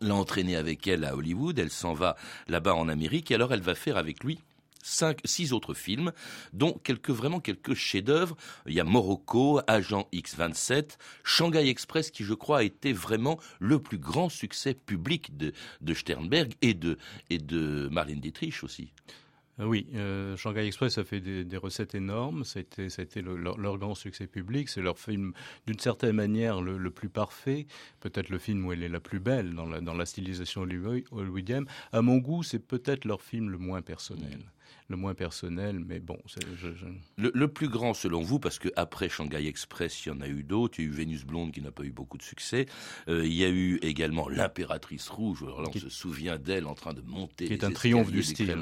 l'a 0.00 0.14
entraînée 0.14 0.56
avec 0.56 0.86
elle 0.86 1.04
à 1.04 1.16
Hollywood, 1.16 1.58
elle 1.58 1.70
s'en 1.70 1.94
va 1.94 2.16
là-bas 2.48 2.74
en 2.74 2.88
Amérique, 2.88 3.30
et 3.30 3.34
alors 3.34 3.52
elle 3.52 3.60
va 3.60 3.74
faire 3.74 3.96
avec 3.96 4.24
lui 4.24 4.38
cinq, 4.86 5.18
six 5.24 5.52
autres 5.52 5.74
films, 5.74 6.12
dont 6.52 6.72
quelques 6.84 7.10
vraiment 7.10 7.40
quelques 7.40 7.74
chefs-d'œuvre. 7.74 8.36
Il 8.66 8.74
y 8.74 8.80
a 8.80 8.84
Morocco, 8.84 9.60
Agent 9.66 10.08
X27, 10.12 10.96
Shanghai 11.24 11.68
Express, 11.68 12.10
qui 12.10 12.24
je 12.24 12.34
crois 12.34 12.58
a 12.58 12.62
été 12.62 12.92
vraiment 12.92 13.38
le 13.58 13.80
plus 13.80 13.98
grand 13.98 14.28
succès 14.28 14.74
public 14.74 15.36
de, 15.36 15.52
de 15.80 15.94
Sternberg 15.94 16.54
et 16.62 16.74
de 16.74 16.98
et 17.30 17.38
de 17.38 17.88
Marlène 17.90 18.20
Dietrich 18.20 18.62
aussi. 18.62 18.92
Oui, 19.58 19.86
euh, 19.94 20.36
Shanghai 20.36 20.66
Express 20.66 20.98
a 20.98 21.04
fait 21.04 21.20
des, 21.20 21.56
recettes 21.56 21.94
énormes. 21.94 22.44
A 22.54 22.58
été 22.60 23.22
le, 23.22 23.36
leur, 23.36 23.78
grand 23.78 23.94
succès 23.94 24.26
public. 24.26 24.68
C'est 24.68 24.82
leur 24.82 24.98
film, 24.98 25.32
d'une 25.66 25.78
certaine 25.78 26.12
manière, 26.12 26.60
le, 26.60 26.76
le 26.76 26.90
plus 26.90 27.08
parfait. 27.08 27.66
Peut-être 28.00 28.28
le 28.28 28.38
film 28.38 28.66
où 28.66 28.72
elle 28.72 28.82
est 28.82 28.88
la 28.88 29.00
plus 29.00 29.20
belle 29.20 29.54
dans 29.54 29.66
la, 29.66 29.80
dans 29.80 29.94
la 29.94 30.04
stylisation 30.04 30.62
hollywoodienne. 30.62 31.64
À 31.92 32.02
mon 32.02 32.18
goût, 32.18 32.42
c'est 32.42 32.58
peut-être 32.58 33.06
leur 33.06 33.22
film 33.22 33.48
le 33.48 33.56
moins 33.56 33.80
personnel. 33.80 34.52
Le 34.88 34.96
moins 34.96 35.14
personnel, 35.14 35.80
mais 35.80 35.98
bon. 35.98 36.18
Je, 36.26 36.68
je... 36.68 36.86
Le, 37.16 37.32
le, 37.34 37.48
plus 37.48 37.68
grand 37.68 37.92
selon 37.92 38.22
vous, 38.22 38.38
parce 38.38 38.60
que 38.60 38.68
après 38.76 39.08
Shanghai 39.08 39.46
Express, 39.48 40.06
il 40.06 40.10
y 40.10 40.12
en 40.12 40.20
a 40.20 40.28
eu 40.28 40.44
d'autres. 40.44 40.78
Il 40.78 40.84
y 40.84 40.86
a 40.86 40.90
eu 40.90 40.92
Vénus 40.92 41.24
Blonde 41.24 41.50
qui 41.50 41.60
n'a 41.60 41.72
pas 41.72 41.82
eu 41.82 41.90
beaucoup 41.90 42.16
de 42.18 42.22
succès. 42.22 42.66
Euh, 43.08 43.26
il 43.26 43.32
y 43.32 43.44
a 43.44 43.48
eu 43.48 43.78
également 43.82 44.28
l'impératrice 44.28 45.08
rouge. 45.08 45.42
Alors 45.42 45.62
là, 45.62 45.68
on 45.68 45.72
qui, 45.72 45.80
se 45.80 45.88
souvient 45.88 46.38
d'elle 46.38 46.66
en 46.66 46.74
train 46.74 46.94
de 46.94 47.00
monter. 47.00 47.46
Qui 47.46 47.52
est 47.54 47.64
un 47.64 47.72
triomphe 47.72 48.12
du 48.12 48.22
style. 48.22 48.56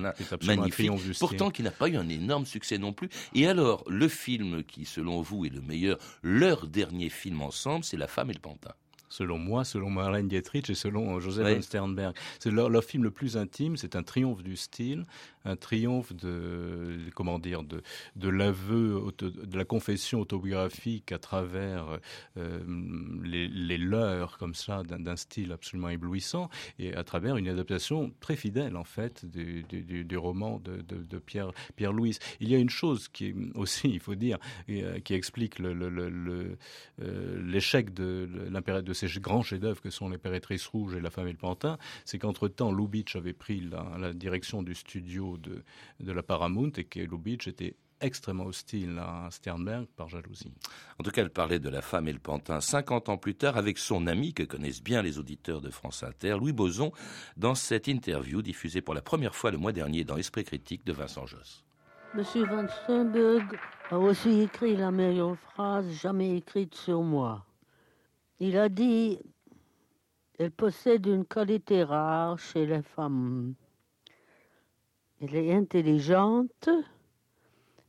Magnifique. 0.45 0.91
Du 0.91 1.13
Pourtant, 1.19 1.51
qui 1.51 1.63
n'a 1.63 1.71
pas 1.71 1.89
eu 1.89 1.97
un 1.97 2.09
énorme 2.09 2.47
succès 2.47 2.79
non 2.79 2.93
plus. 2.93 3.09
Et 3.35 3.47
alors, 3.47 3.85
le 3.89 4.09
film 4.09 4.65
qui, 4.65 4.87
selon 4.87 5.21
vous, 5.21 5.45
est 5.45 5.51
le 5.51 5.61
meilleur, 5.61 5.99
leur 6.23 6.67
dernier 6.67 7.11
film 7.11 7.43
ensemble, 7.43 7.85
c'est 7.85 7.97
La 7.97 8.09
femme 8.09 8.31
et 8.31 8.35
le 8.35 8.41
pantin 8.41 8.73
selon 9.15 9.39
moi, 9.39 9.65
selon 9.65 9.91
Marlène 9.91 10.27
Dietrich 10.27 10.69
et 10.69 10.75
selon 10.75 11.21
Joseph 11.21 11.47
oui. 11.47 11.55
von 11.55 11.63
Sternberg. 11.63 12.17
C'est 12.41 12.51
leur, 12.51 12.69
leur, 12.69 12.83
film 12.83 13.05
le 13.05 13.13
plus 13.13 13.37
intime, 13.37 13.77
c'est 13.77 13.95
un 13.95 14.03
triomphe 14.03 14.43
du 14.43 14.57
style, 14.57 15.05
un 15.45 15.57
triomphe 15.57 16.15
de 16.15 16.99
comment 17.15 17.39
dire 17.39 17.63
de, 17.63 17.83
de 18.17 18.29
l'aveu 18.29 19.01
de 19.19 19.57
la 19.57 19.65
confession 19.65 20.21
autobiographique 20.21 21.13
à 21.13 21.19
travers 21.19 21.99
euh, 22.37 22.61
les, 23.23 23.49
les 23.49 23.79
leurs 23.79 24.39
comme 24.39 24.55
ça 24.55 24.83
d'un 24.83 25.17
style 25.17 25.53
absolument 25.53 25.91
éblouissant 25.91 26.49
et 26.79 26.95
à 26.95 27.05
travers 27.05 27.37
une 27.37 27.49
adaptation 27.49 28.13
très 28.21 28.37
fidèle 28.37 28.77
en 28.77 28.85
fait 28.85 29.25
du, 29.27 30.17
roman 30.17 30.61
de, 30.61 31.19
Pierre 31.19 31.51
Pierre 31.77 31.93
Louis. 31.93 32.17
Il 32.41 32.49
y 32.49 32.55
a 32.55 32.59
une 32.59 32.71
chose 32.71 33.09
qui 33.09 33.35
aussi 33.55 33.89
il 33.89 34.01
faut 34.01 34.15
dire 34.15 34.39
euh, 34.71 35.01
qui 35.01 35.15
explique 35.15 35.59
l'échec 35.59 37.89
euh, 37.91 37.93
de 37.93 38.29
l'impératrice 38.51 38.85
de 38.85 38.93
ces 38.93 39.07
grands 39.21 39.43
chefs-d'œuvre 39.43 39.81
que 39.81 39.91
sont 39.91 40.09
l'impératrice 40.09 40.67
rouge 40.67 40.95
et 40.95 41.01
la 41.01 41.11
femme 41.11 41.29
et 41.29 41.33
le 41.33 41.39
pantin, 41.39 41.79
c'est 42.05 42.19
qu'entre 42.19 42.49
temps 42.49 42.73
Lubitsch 42.73 43.17
avait 43.17 43.33
pris 43.33 43.61
la 43.61 44.13
direction 44.13 44.63
du 44.63 44.75
studio 44.75 45.34
de, 45.39 45.65
de 46.01 46.13
la 46.13 46.23
Paramount 46.23 46.71
et 46.77 46.85
que 46.85 47.01
Lubitsch 47.01 47.49
était 47.49 47.77
extrêmement 48.01 48.47
hostile 48.47 48.99
à 48.99 49.29
Sternberg 49.31 49.87
par 49.97 50.09
jalousie. 50.09 50.53
En 50.99 51.03
tout 51.03 51.11
cas, 51.11 51.23
elle 51.23 51.31
parlait 51.31 51.59
de 51.59 51.69
la 51.69 51.81
femme 51.81 52.09
et 52.09 52.13
le 52.13 52.19
pantin 52.19 52.61
50 52.61 53.09
ans 53.09 53.17
plus 53.17 53.35
tard 53.35 53.57
avec 53.57 53.79
son 53.79 54.07
ami 54.07 54.35
que 54.35 54.43
connaissent 54.43 54.83
bien 54.83 55.03
les 55.03 55.19
auditeurs 55.19 55.61
de 55.61 55.71
France 55.71 56.03
Inter, 56.03 56.37
Louis 56.39 56.53
Boson, 56.53 56.93
dans 57.37 57.55
cette 57.55 57.89
interview 57.89 58.43
diffusée 58.43 58.83
pour 58.83 58.95
la 58.95 59.03
première 59.03 59.35
fois 59.35 59.51
le 59.51 59.59
mois 59.59 59.73
dernier 59.73 60.05
dans 60.05 60.17
Esprit 60.17 60.45
critique 60.45 60.85
de 60.85 60.93
Vincent 60.93 61.27
Josse. 61.27 61.65
Monsieur 62.15 62.45
Van 62.47 62.69
Sternberg 62.69 63.59
a 63.91 63.99
aussi 63.99 64.43
écrit 64.43 64.77
la 64.77 64.91
meilleure 64.91 65.37
phrase 65.37 65.91
jamais 65.91 66.37
écrite 66.37 66.75
sur 66.75 67.03
moi. 67.03 67.45
Il 68.39 68.57
a 68.57 68.69
dit 68.69 69.19
Elle 70.39 70.53
possède 70.53 71.07
une 71.07 71.25
qualité 71.25 71.83
rare 71.83 72.39
chez 72.39 72.67
les 72.67 72.83
femmes. 72.83 73.55
Elle 75.21 75.37
est 75.37 75.55
intelligente, 75.55 76.69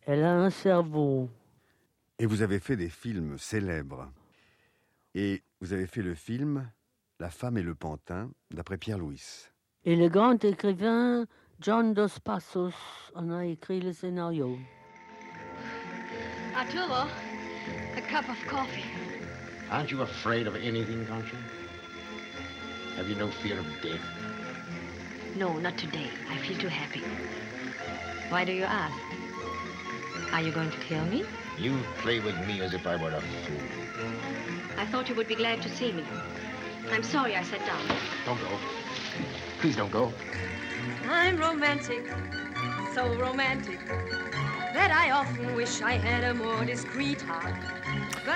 elle 0.06 0.24
a 0.24 0.34
un 0.36 0.50
cerveau. 0.50 1.30
Et 2.20 2.26
vous 2.26 2.42
avez 2.42 2.60
fait 2.60 2.78
des 2.78 2.90
films 2.90 3.38
célèbres. 3.38 4.12
Et 5.16 5.42
vous 5.60 5.74
avez 5.74 5.88
fait 5.88 6.02
le 6.02 6.16
film 6.16 6.70
La 7.20 7.30
femme 7.30 7.58
et 7.58 7.64
le 7.64 7.76
pantin, 7.76 8.30
d'après 8.52 8.78
Pierre 8.78 9.00
Louis. 9.00 9.50
Et 9.86 9.96
le 9.96 10.10
grand 10.10 10.44
écrivain 10.44 11.26
John 11.62 11.94
Dos 11.94 12.20
Passos 12.24 12.74
en 13.16 13.32
a 13.32 13.46
écrit 13.46 13.80
le 13.80 13.94
scénario. 13.94 14.58
Arturo, 16.56 17.08
a 17.96 18.02
cup 18.02 18.30
of 18.30 18.38
coffee. 18.48 18.84
Aren't 19.72 19.92
you 19.92 20.02
afraid 20.02 20.48
of 20.48 20.56
anything, 20.56 21.06
Concha? 21.06 21.38
Have 22.98 23.10
you 23.10 23.16
no 23.16 23.28
fear 23.28 23.58
of 23.58 23.66
death? 23.82 24.00
No, 25.36 25.58
not 25.60 25.78
today. 25.78 26.10
I 26.30 26.38
feel 26.38 26.58
too 26.58 26.70
happy. 26.70 27.04
Why 28.30 28.46
do 28.46 28.54
you 28.54 28.64
ask? 28.64 28.96
Are 30.32 30.42
you 30.42 30.52
going 30.54 30.72
to 30.72 30.78
kill 30.78 31.04
me? 31.06 31.26
You 31.58 31.78
play 31.98 32.22
with 32.22 32.38
me 32.48 32.62
as 32.62 32.74
if 32.74 32.88
I 32.88 32.96
were 32.96 33.12
a 33.12 33.20
fool. 33.20 33.58
I 34.78 34.86
thought 34.86 35.10
you 35.10 35.16
would 35.16 35.28
be 35.28 35.36
glad 35.36 35.62
to 35.64 35.70
see 35.70 35.92
me. 35.92 36.06
I'm 36.90 37.04
sorry 37.04 37.36
I 37.36 37.44
sat 37.44 37.66
down. 37.66 37.82
Don't 38.26 38.40
go. 38.40 38.48
Please 39.60 39.76
don't 39.76 39.92
go. 39.92 40.14
I'm 41.06 41.38
romantic, 41.38 42.06
so 42.94 43.14
romantic, 43.16 43.80
that 44.74 44.92
I 44.92 45.12
often 45.12 45.54
wish 45.54 45.82
I 45.82 45.94
had 45.98 46.24
a 46.24 46.34
more 46.34 46.64
discreet 46.64 47.22
heart. 47.22 47.56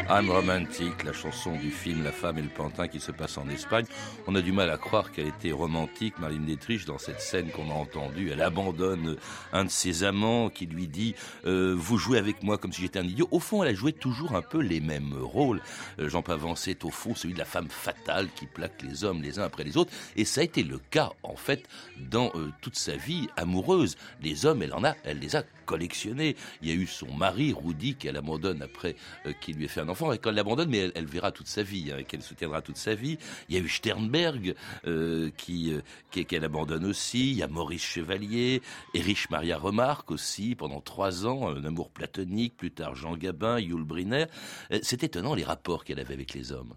I'm 0.10 0.30
Romantic, 0.30 1.04
la 1.04 1.14
chanson 1.14 1.56
du 1.56 1.72
film 1.72 2.04
La 2.04 2.12
femme 2.12 2.38
et 2.38 2.42
le 2.42 2.50
pantin 2.50 2.88
qui 2.88 3.00
se 3.00 3.12
passe 3.12 3.38
en 3.38 3.48
Espagne. 3.50 3.86
On 4.28 4.36
a 4.36 4.42
du 4.42 4.52
mal 4.52 4.70
à 4.70 4.78
croire 4.78 5.12
qu'elle 5.12 5.28
était 5.28 5.52
romantique, 5.52 6.18
Marlène 6.20 6.46
Dietrich, 6.46 6.86
dans 6.86 6.98
cette 6.98 7.22
scène 7.22 7.50
qu'on 7.52 7.70
a 7.70 7.74
entendue. 7.74 8.30
Elle 8.32 8.42
abandonne 8.42 9.18
un 9.54 9.66
de 9.66 9.70
ses 9.70 10.04
amants 10.04 10.50
qui 10.50 10.66
lui 10.66 10.88
dit 10.88 11.16
euh, 11.46 11.76
Vous 11.78 11.98
jouez 11.98 12.18
avec 12.18 12.44
moi 12.44 12.58
comme 12.58 12.74
si 12.74 12.82
j'étais 12.82 13.00
un 13.00 13.04
idiot. 13.04 13.28
Au 13.32 13.40
fond, 13.40 13.64
elle 13.64 13.70
a 13.70 13.74
joué 13.74 13.94
toujours 13.94 14.36
un 14.36 14.42
peu 14.42 14.60
les 14.60 14.80
mêmes 14.80 15.14
rôles. 15.14 15.62
Euh, 16.00 16.10
Jean 16.10 16.22
Pavant, 16.22 16.56
c'est 16.56 16.84
au 16.86 16.90
fond 16.90 17.14
celui 17.14 17.34
de 17.34 17.40
la 17.40 17.46
femme 17.46 17.70
fatale 17.70 18.30
qui 18.36 18.46
plaque 18.46 18.82
les 18.82 19.04
hommes 19.04 19.22
les 19.22 19.40
uns 19.40 19.44
après 19.44 19.64
les 19.64 19.78
autres. 19.78 19.92
Et 20.16 20.26
ça 20.26 20.42
a 20.42 20.44
été 20.44 20.64
le 20.64 20.80
cas, 20.80 21.12
en 21.24 21.36
fait, 21.36 21.68
dans 21.98 22.32
euh, 22.36 22.50
toute 22.62 22.78
sa 22.78 22.96
vie 22.96 23.28
amoureuse. 23.38 23.98
Les 24.22 24.46
hommes, 24.46 24.64
elle 24.64 24.74
en 24.74 24.84
a, 24.84 24.96
elle 25.04 25.20
les 25.20 25.36
a 25.36 25.44
collectionnés. 25.70 26.36
Il 26.64 26.70
y 26.70 26.72
a 26.72 26.76
eu 26.76 26.88
son 26.88 27.14
mari, 27.14 27.54
Rudy, 27.54 27.96
qu'elle 27.96 28.18
abandonne 28.18 28.64
après 28.64 28.96
euh, 29.28 29.34
qu'il 29.50 29.58
lui 29.58 29.66
ait 29.66 29.70
fait 29.70 29.82
un 29.82 29.90
enfant 29.90 30.12
et 30.12 30.18
quand 30.18 30.30
elle 30.30 30.36
l'abandonne, 30.36 30.70
mais 30.70 30.92
elle, 30.94 31.06
verra 31.06 31.32
toute 31.32 31.48
sa 31.48 31.64
vie, 31.64 31.92
hein, 31.92 32.04
qu'elle 32.04 32.22
soutiendra 32.22 32.62
toute 32.62 32.78
sa 32.78 32.96
vie. 32.96 33.18
Il 33.48 33.56
y 33.56 33.58
a 33.60 33.62
eu 33.62 33.68
Sternberg 33.68 34.56
euh, 34.86 35.32
qui 35.38 35.74
euh, 35.74 35.82
qu'elle 36.12 36.26
qu 36.26 36.36
abandonne 36.36 36.86
aussi. 36.86 37.32
Il 37.32 37.38
y 37.38 37.44
a 37.44 37.48
Maurice 37.48 37.84
Chevalier, 37.84 38.62
Erich 38.94 39.30
Maria 39.30 39.58
Remarque 39.58 40.12
aussi 40.12 40.56
pendant 40.56 40.82
trois 40.82 41.26
ans, 41.26 41.50
un 41.50 41.64
amour 41.66 41.90
platonique. 41.90 42.58
Plus 42.58 42.72
tard 42.72 42.96
Jean 42.96 43.16
Gabin, 43.16 43.60
Yul 43.60 43.84
Brynner. 43.84 44.26
Euh, 44.72 44.80
C'est 44.84 45.04
étonnant 45.04 45.34
les 45.34 45.44
rapports 45.44 45.84
qu'elle 45.84 46.00
avait 46.00 46.14
avec 46.14 46.34
les 46.34 46.52
hommes. 46.52 46.76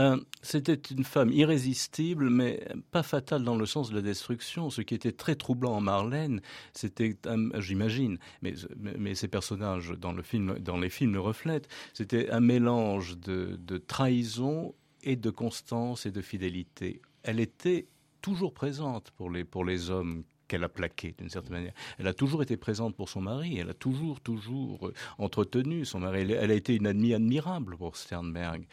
Euh, 0.00 0.16
C'était 0.42 0.74
une 0.74 1.04
femme 1.04 1.30
irrésistible, 1.30 2.28
mais 2.28 2.66
pas 2.90 3.02
fatale 3.02 3.44
dans 3.44 3.56
le 3.56 3.66
sens 3.66 3.90
de 3.90 3.94
la 3.94 4.02
destruction. 4.02 4.70
Ce 4.70 4.82
qui 4.82 4.94
était 4.94 5.12
très 5.12 5.36
troublant 5.36 5.74
en 5.74 5.80
Marlène, 5.80 6.40
c'était, 6.72 7.16
euh, 7.26 7.60
j'imagine, 7.60 8.18
mais, 8.42 8.54
ces 9.14 9.28
personnages 9.28 9.90
dans, 9.90 10.12
le 10.12 10.22
film, 10.22 10.58
dans 10.58 10.78
les 10.78 10.90
films 10.90 11.12
le 11.12 11.20
reflètent, 11.20 11.68
c'était 11.92 12.30
un 12.30 12.40
mélange 12.40 13.18
de, 13.18 13.56
de 13.60 13.78
trahison 13.78 14.74
et 15.02 15.16
de 15.16 15.30
constance 15.30 16.06
et 16.06 16.10
de 16.10 16.22
fidélité. 16.22 17.00
Elle 17.22 17.38
était 17.40 17.86
toujours 18.20 18.54
présente 18.54 19.10
pour 19.12 19.30
les, 19.30 19.44
pour 19.44 19.64
les 19.64 19.90
hommes 19.90 20.24
qu'elle 20.48 20.64
a 20.64 20.68
plaqué 20.68 21.14
d'une 21.18 21.28
certaine 21.28 21.52
manière. 21.52 21.72
Elle 21.98 22.06
a 22.06 22.14
toujours 22.14 22.42
été 22.42 22.56
présente 22.56 22.96
pour 22.96 23.08
son 23.08 23.20
mari, 23.20 23.58
elle 23.58 23.70
a 23.70 23.74
toujours, 23.74 24.20
toujours 24.20 24.90
entretenu 25.18 25.84
son 25.84 26.00
mari. 26.00 26.32
Elle, 26.32 26.50
a 26.50 26.54
été 26.54 26.74
une 26.74 26.86
amie 26.86 27.14
admirable 27.14 27.76
pour 27.76 27.96
Sternberg. 27.96 28.66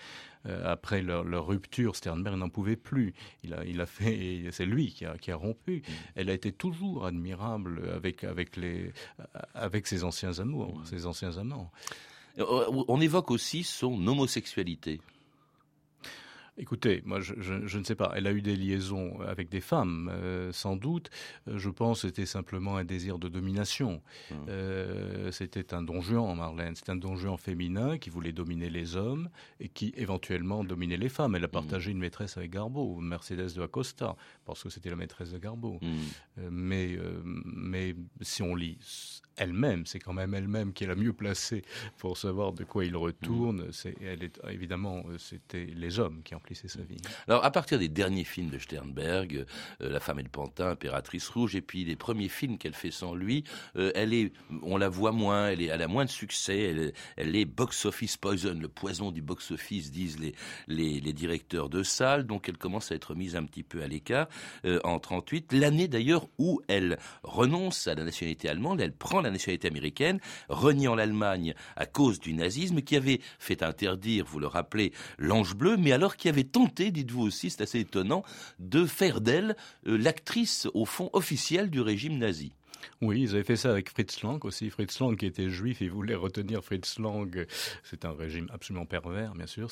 Euh, 0.48 0.72
après 0.72 1.04
leur, 1.04 1.24
leur 1.24 1.46
rupture, 1.46 1.96
Sternberg 1.96 2.36
n'en 2.36 2.50
pouvait 2.50 2.76
plus. 2.76 3.14
Il 3.44 3.54
a, 3.54 3.64
il 3.64 3.80
a 3.80 3.86
fait, 3.86 4.50
c'est 4.52 4.66
lui 4.66 4.92
qui 4.92 5.06
a, 5.06 5.18
qui 5.18 5.32
a 5.32 5.36
rompu. 5.36 5.84
Elle 6.16 6.30
a 6.30 6.34
été 6.34 6.52
toujours 6.52 7.06
admirable 7.06 7.92
avec, 7.96 8.24
avec, 8.24 8.58
les, 8.58 8.92
avec 9.54 9.88
ses 9.88 10.04
anciens 10.04 10.40
amours, 10.40 10.82
ses 10.86 11.06
anciens 11.06 11.38
amants. 11.38 11.72
On 12.38 13.02
évoque 13.02 13.30
aussi 13.30 13.64
son 13.64 14.08
homosexualité. 14.08 15.02
Écoutez, 16.62 17.02
moi, 17.06 17.20
je, 17.22 17.78
ne 17.78 17.84
sais 17.84 17.96
pas. 17.96 18.14
Elle 18.16 18.28
a 18.28 18.32
eu 18.32 18.44
des 18.44 18.56
liaisons 18.56 19.20
avec 19.22 19.50
des 19.50 19.62
femmes, 19.62 20.12
euh, 20.14 20.52
sans 20.52 20.76
doute. 20.76 21.10
Euh, 21.48 21.58
je 21.58 21.72
pense 21.72 22.04
que 22.04 22.08
c'était 22.08 22.28
simplement 22.28 22.78
un 22.78 22.84
désir 22.84 23.18
de 23.18 23.30
domination. 23.30 24.04
Mmh. 24.30 24.36
Euh, 24.48 25.32
c'était 25.32 25.74
un 25.74 25.82
don 25.82 26.02
Juan, 26.02 26.38
Marlène. 26.38 26.76
C'est 26.76 26.90
un 26.90 26.96
don 26.96 27.16
Juan 27.16 27.36
féminin 27.40 27.98
qui 27.98 28.12
voulait 28.12 28.32
dominer 28.32 28.70
les 28.70 28.96
hommes 28.96 29.30
et 29.60 29.70
qui 29.70 29.92
éventuellement 29.98 30.64
dominait 30.64 30.98
les 30.98 31.10
femmes. 31.10 31.36
Elle 31.36 31.46
a 31.46 31.48
mmh. 31.48 31.52
partagé 31.52 31.92
une 31.92 31.98
maîtresse 31.98 32.38
avec 32.38 32.52
Garbeau, 32.52 33.00
Mercedes 33.00 33.56
de 33.56 33.64
Acosta, 33.64 34.16
parce 34.46 34.62
que 34.62 34.70
c'était 34.70 34.92
la 34.92 34.96
maîtresse 34.96 35.32
de 35.32 35.40
Garbeau. 35.40 35.80
Mmh. 35.82 36.50
mais, 36.52 36.96
mais 37.26 37.96
si 38.22 38.44
on 38.44 38.54
lit 38.54 38.78
elle-même, 39.38 39.86
c'est 39.86 40.00
quand 40.00 40.14
même 40.14 40.34
elle-même 40.34 40.74
qui 40.74 40.84
est 40.84 40.88
la 40.88 40.96
mieux 40.96 41.14
placée 41.14 41.64
pour 41.98 42.18
savoir 42.18 42.54
de 42.54 42.64
quoi 42.64 42.86
il 42.86 42.96
retourne. 42.96 43.72
C'est, 43.72 43.96
elle 44.02 44.24
est, 44.24 44.40
évidemment, 44.50 45.04
c'était 45.18 45.66
les 45.66 46.00
hommes 46.00 46.22
qui 46.24 46.36
ont 46.36 46.42
sa 46.54 46.82
vie. 46.82 46.98
Alors, 47.28 47.44
à 47.46 47.52
partir 47.52 47.80
des 47.80 47.90
derniers 47.90 48.24
films 48.24 48.50
de 48.50 48.58
Sternberg, 48.58 49.46
euh, 49.82 49.90
La 49.90 50.00
femme 50.00 50.20
et 50.20 50.24
le 50.24 50.30
pantin, 50.30 50.70
Impératrice 50.70 51.28
rouge, 51.30 51.56
et 51.56 51.62
puis 51.62 51.86
les 51.86 51.96
premiers 51.96 52.30
films 52.30 52.58
qu'elle 52.58 52.74
fait 52.74 52.92
sans 52.92 53.16
lui, 53.16 53.44
euh, 53.76 53.92
elle 53.96 54.14
est, 54.14 54.34
on 54.64 54.78
la 54.78 54.90
voit 54.90 55.12
moins, 55.12 55.48
elle, 55.48 55.62
est, 55.62 55.68
elle 55.68 55.82
a 55.82 55.88
moins 55.88 56.06
de 56.06 56.10
succès, 56.10 56.94
elle, 57.18 57.36
est 57.36 57.46
box-office 57.46 58.18
poison, 58.18 58.58
le 58.60 58.68
poison 58.68 59.12
du 59.12 59.22
box-office, 59.22 59.92
disent 59.92 60.20
les, 60.20 60.34
les, 60.68 61.14
directeurs 61.14 61.70
de 61.70 61.84
salle, 61.84 62.26
donc 62.26 62.48
elle 62.50 62.58
commence 62.58 62.92
à 62.92 62.96
être 62.96 63.16
mise 63.16 63.36
un 63.36 63.44
petit 63.44 63.64
peu 63.64 63.82
à 63.82 63.88
l'écart 63.88 64.28
euh, 64.66 64.80
en 64.84 65.00
38, 65.00 65.54
l'année 65.54 65.88
d'ailleurs 65.88 66.28
où 66.38 66.62
elle 66.68 66.98
renonce 67.24 67.88
à 67.88 67.96
la 67.96 68.04
nationalité 68.04 68.50
allemande, 68.50 68.82
elle 68.82 68.94
prend 68.94 69.21
la 69.22 69.32
nationalité 69.32 69.68
américaine, 69.68 70.20
reniant 70.50 70.96
l'Allemagne 70.96 71.54
à 71.76 71.86
cause 71.86 72.20
du 72.20 72.34
nazisme 72.34 72.82
qui 72.82 72.96
avait 72.96 73.22
fait 73.40 73.64
interdire, 73.64 74.26
vous 74.26 74.40
le 74.40 74.48
rappelez, 74.48 74.92
l'ange 75.18 75.56
bleu, 75.56 75.78
mais 75.78 75.92
alors 75.92 76.16
qui 76.16 76.30
avait 76.30 76.44
tenté, 76.44 76.92
dites-vous 76.92 77.24
aussi, 77.24 77.50
c'est 77.50 77.62
assez 77.62 77.80
étonnant, 77.80 78.24
de 78.60 78.86
faire 78.86 79.22
d'elle 79.22 79.56
euh, 79.88 79.98
l'actrice, 79.98 80.68
au 80.74 80.86
fond, 80.86 81.10
officielle 81.14 81.70
du 81.70 81.82
régime 81.82 82.18
nazi. 82.18 82.54
Oui, 83.02 83.22
ils 83.22 83.32
avaient 83.32 83.44
fait 83.44 83.56
ça 83.56 83.72
avec 83.72 83.90
Fritz 83.90 84.22
Lang 84.22 84.44
aussi. 84.46 84.70
Fritz 84.70 85.00
Lang 85.00 85.18
qui 85.18 85.26
était 85.26 85.50
juif, 85.50 85.82
ils 85.82 85.92
voulaient 85.92 86.16
retenir 86.16 86.64
Fritz 86.64 87.00
Lang. 87.00 87.46
C'est 87.84 88.06
un 88.06 88.14
régime 88.14 88.48
absolument 88.54 88.86
pervers, 88.86 89.34
bien 89.34 89.48
sûr. 89.48 89.70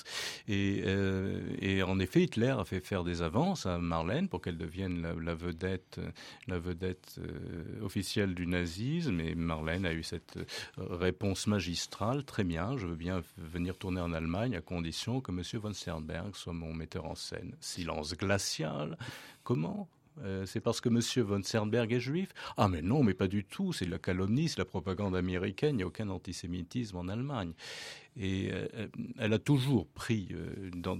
Et, 0.47 0.83
euh, 0.85 1.41
et, 1.59 1.83
en 1.83 1.99
effet, 1.99 2.23
Hitler 2.23 2.55
a 2.57 2.65
fait 2.65 2.79
faire 2.79 3.03
des 3.03 3.21
avances 3.21 3.65
à 3.65 3.77
Marlène 3.77 4.29
pour 4.29 4.41
qu'elle 4.41 4.57
devienne 4.57 5.01
la, 5.01 5.33
vedette, 5.33 5.99
la 6.47 6.59
vedette 6.59 7.19
euh, 7.19 7.83
officielle 7.83 8.33
du 8.35 8.47
nazisme. 8.47 9.19
Et 9.19 9.35
Marlène 9.35 9.85
a 9.85 9.93
eu 9.93 10.03
cette 10.03 10.37
euh, 10.37 10.45
réponse 10.77 11.47
magistrale. 11.47 12.23
Très 12.23 12.43
bien, 12.43 12.77
je 12.77 12.87
veux 12.87 12.95
bien 12.95 13.21
venir 13.37 13.77
tourner 13.77 14.01
en 14.01 14.13
Allemagne 14.13 14.55
à 14.55 14.61
condition 14.61 15.21
que 15.21 15.31
M. 15.31 15.41
von 15.61 15.73
Sternberg 15.73 16.35
soit 16.35 16.53
mon 16.53 16.73
metteur 16.73 17.05
en 17.05 17.15
scène. 17.15 17.55
Silence 17.59 18.15
glacial. 18.15 18.97
Comment 19.43 19.87
euh, 20.23 20.45
c'est 20.45 20.59
parce 20.59 20.81
que 20.81 20.89
M. 20.89 20.99
von 21.25 21.41
Sternberg 21.43 21.91
est 21.93 21.99
juif 21.99 22.29
Ah 22.57 22.67
mais 22.67 22.81
non, 22.81 23.03
mais 23.03 23.13
pas 23.13 23.27
du 23.27 23.43
tout, 23.45 23.73
c'est 23.73 23.85
la 23.85 23.99
calomnie, 23.99 24.49
c'est 24.49 24.59
la 24.59 24.65
propagande 24.65 25.15
américaine, 25.15 25.75
il 25.75 25.77
n'y 25.77 25.83
a 25.83 25.87
aucun 25.87 26.09
antisémitisme 26.09 26.97
en 26.97 27.07
Allemagne. 27.07 27.53
Et 28.17 28.49
euh, 28.51 28.87
elle 29.17 29.33
a 29.33 29.39
toujours 29.39 29.87
pris 29.87 30.27
euh, 30.31 30.69
dans, 30.73 30.99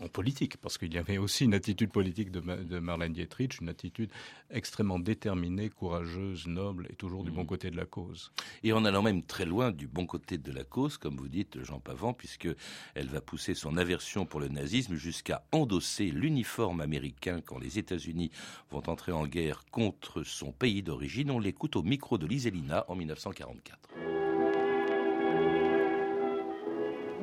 en 0.00 0.08
politique, 0.08 0.56
parce 0.58 0.78
qu'il 0.78 0.92
y 0.94 0.98
avait 0.98 1.18
aussi 1.18 1.44
une 1.44 1.54
attitude 1.54 1.90
politique 1.90 2.30
de, 2.30 2.40
de, 2.40 2.78
Marlène 2.78 3.12
Dietrich, 3.12 3.60
une 3.60 3.68
attitude 3.68 4.10
extrêmement 4.50 4.98
déterminée, 4.98 5.70
courageuse, 5.70 6.46
noble 6.46 6.86
et 6.90 6.94
toujours 6.94 7.24
du 7.24 7.30
bon 7.30 7.42
mmh. 7.42 7.46
côté 7.46 7.70
de 7.70 7.76
la 7.76 7.84
cause. 7.84 8.32
Et 8.62 8.72
en 8.72 8.84
allant 8.84 9.02
même 9.02 9.22
très 9.22 9.44
loin 9.44 9.72
du 9.72 9.88
bon 9.88 10.06
côté 10.06 10.38
de 10.38 10.52
la 10.52 10.64
cause, 10.64 10.98
comme 10.98 11.16
vous 11.16 11.28
dites, 11.28 11.62
Jean 11.64 11.80
Pavant, 11.80 12.12
puisque 12.12 12.48
elle 12.94 13.08
va 13.08 13.20
pousser 13.20 13.54
son 13.54 13.76
aversion 13.76 14.24
pour 14.24 14.40
le 14.40 14.48
nazisme 14.48 14.94
jusqu'à 14.94 15.44
endosser 15.52 16.10
l'uniforme 16.10 16.80
américain 16.80 17.40
quand 17.44 17.58
les 17.58 17.78
États-Unis 17.78 18.30
vont 18.70 18.82
entrer 18.88 19.12
en 19.12 19.26
guerre 19.26 19.64
contre 19.70 20.22
son 20.22 20.52
pays 20.52 20.82
d'origine. 20.82 21.30
On 21.30 21.40
l'écoute 21.40 21.76
au 21.76 21.82
micro 21.82 22.18
de 22.18 22.26
Liselina 22.26 22.84
en 22.88 22.94
1944. 22.94 24.27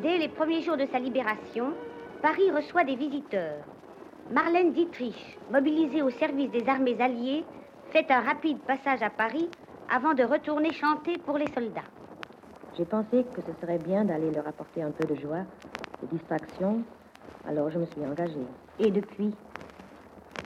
Dès 0.06 0.20
les 0.20 0.28
premiers 0.28 0.62
jours 0.62 0.78
de 0.78 0.86
sa 0.92 1.00
libération, 1.00 1.74
Paris 2.22 2.52
reçoit 2.52 2.84
des 2.84 2.96
visiteurs. 2.96 3.64
Marlène 4.30 4.72
Dietrich, 4.72 5.40
mobilisée 5.52 6.04
au 6.04 6.12
service 6.12 6.52
des 6.52 6.70
armées 6.70 6.96
alliées, 7.02 7.44
fait 7.90 8.12
un 8.12 8.20
rapide 8.20 8.60
passage 8.68 9.02
à 9.02 9.10
Paris 9.10 9.50
avant 9.90 10.14
de 10.14 10.24
retourner 10.24 10.72
chanter 10.74 11.18
pour 11.18 11.40
les 11.40 11.52
soldats. 11.54 11.90
J'ai 12.78 12.86
pensé 12.86 13.26
que 13.34 13.42
ce 13.42 13.60
serait 13.60 13.80
bien 13.80 14.06
d'aller 14.06 14.30
leur 14.30 14.48
apporter 14.48 14.84
un 14.84 14.92
peu 14.92 15.12
de 15.12 15.20
joie, 15.20 15.42
de 16.04 16.08
distraction, 16.16 16.84
alors 17.50 17.72
je 17.72 17.80
me 17.80 17.88
suis 17.88 18.06
engagée. 18.06 18.46
Et 18.78 18.92
depuis? 18.92 19.34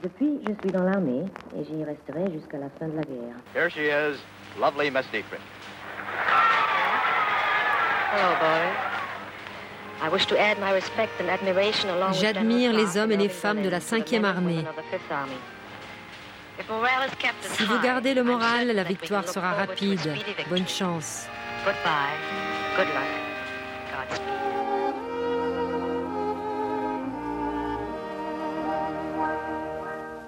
Depuis, 0.02 0.40
je 0.48 0.54
suis 0.62 0.72
dans 0.72 0.84
l'armée 0.84 1.26
et 1.58 1.66
j'y 1.66 1.84
resterai 1.84 2.32
jusqu'à 2.32 2.60
la 2.60 2.70
fin 2.70 2.88
de 2.88 2.96
la 2.96 3.04
guerre. 3.04 3.36
Here 3.54 3.70
she 3.70 3.80
is, 3.80 4.24
lovely 4.58 4.90
Miss 4.90 5.06
Dietrich. 5.12 5.42
Hello, 8.14 8.40
boy. 8.40 8.89
J'admire 12.14 12.74
les 12.74 12.98
hommes 12.98 13.12
et 13.12 13.18
les 13.18 13.30
femmes 13.30 13.62
de 13.62 13.70
la 13.70 13.80
5e 13.80 14.24
armée. 14.24 14.64
Si 17.42 17.64
vous 17.64 17.80
gardez 17.80 18.14
le 18.14 18.24
moral, 18.24 18.68
la 18.68 18.84
victoire 18.84 19.28
sera 19.28 19.54
rapide. 19.54 20.16
Bonne 20.50 20.68
chance. 20.68 21.28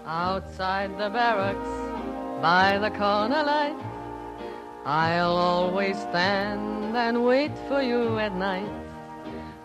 Outside 0.08 0.98
the 0.98 1.10
barracks, 1.10 1.58
by 2.42 2.78
the 2.78 2.90
corner 2.98 3.44
light, 3.44 3.76
I'll 4.86 5.38
always 5.38 5.98
stand 5.98 6.96
and 6.96 7.24
wait 7.24 7.52
for 7.68 7.82
you 7.82 8.18
at 8.20 8.34
night. 8.36 8.81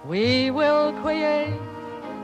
We 0.09 0.53
will 0.53 0.93
create 1.03 1.59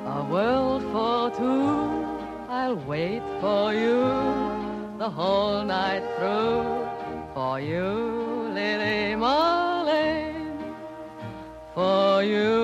a 0.07 0.23
world 0.31 0.83
for 0.93 1.37
two. 1.37 2.07
I'll 2.49 2.77
wait 2.77 3.23
for 3.41 3.75
you 3.75 3.99
the 4.99 5.11
whole 5.11 5.65
night 5.65 6.05
through. 6.17 6.63
For 7.35 7.59
you, 7.59 8.51
Lily 8.55 9.17
Marlene. 9.19 10.75
For 11.75 12.23
you, 12.23 12.62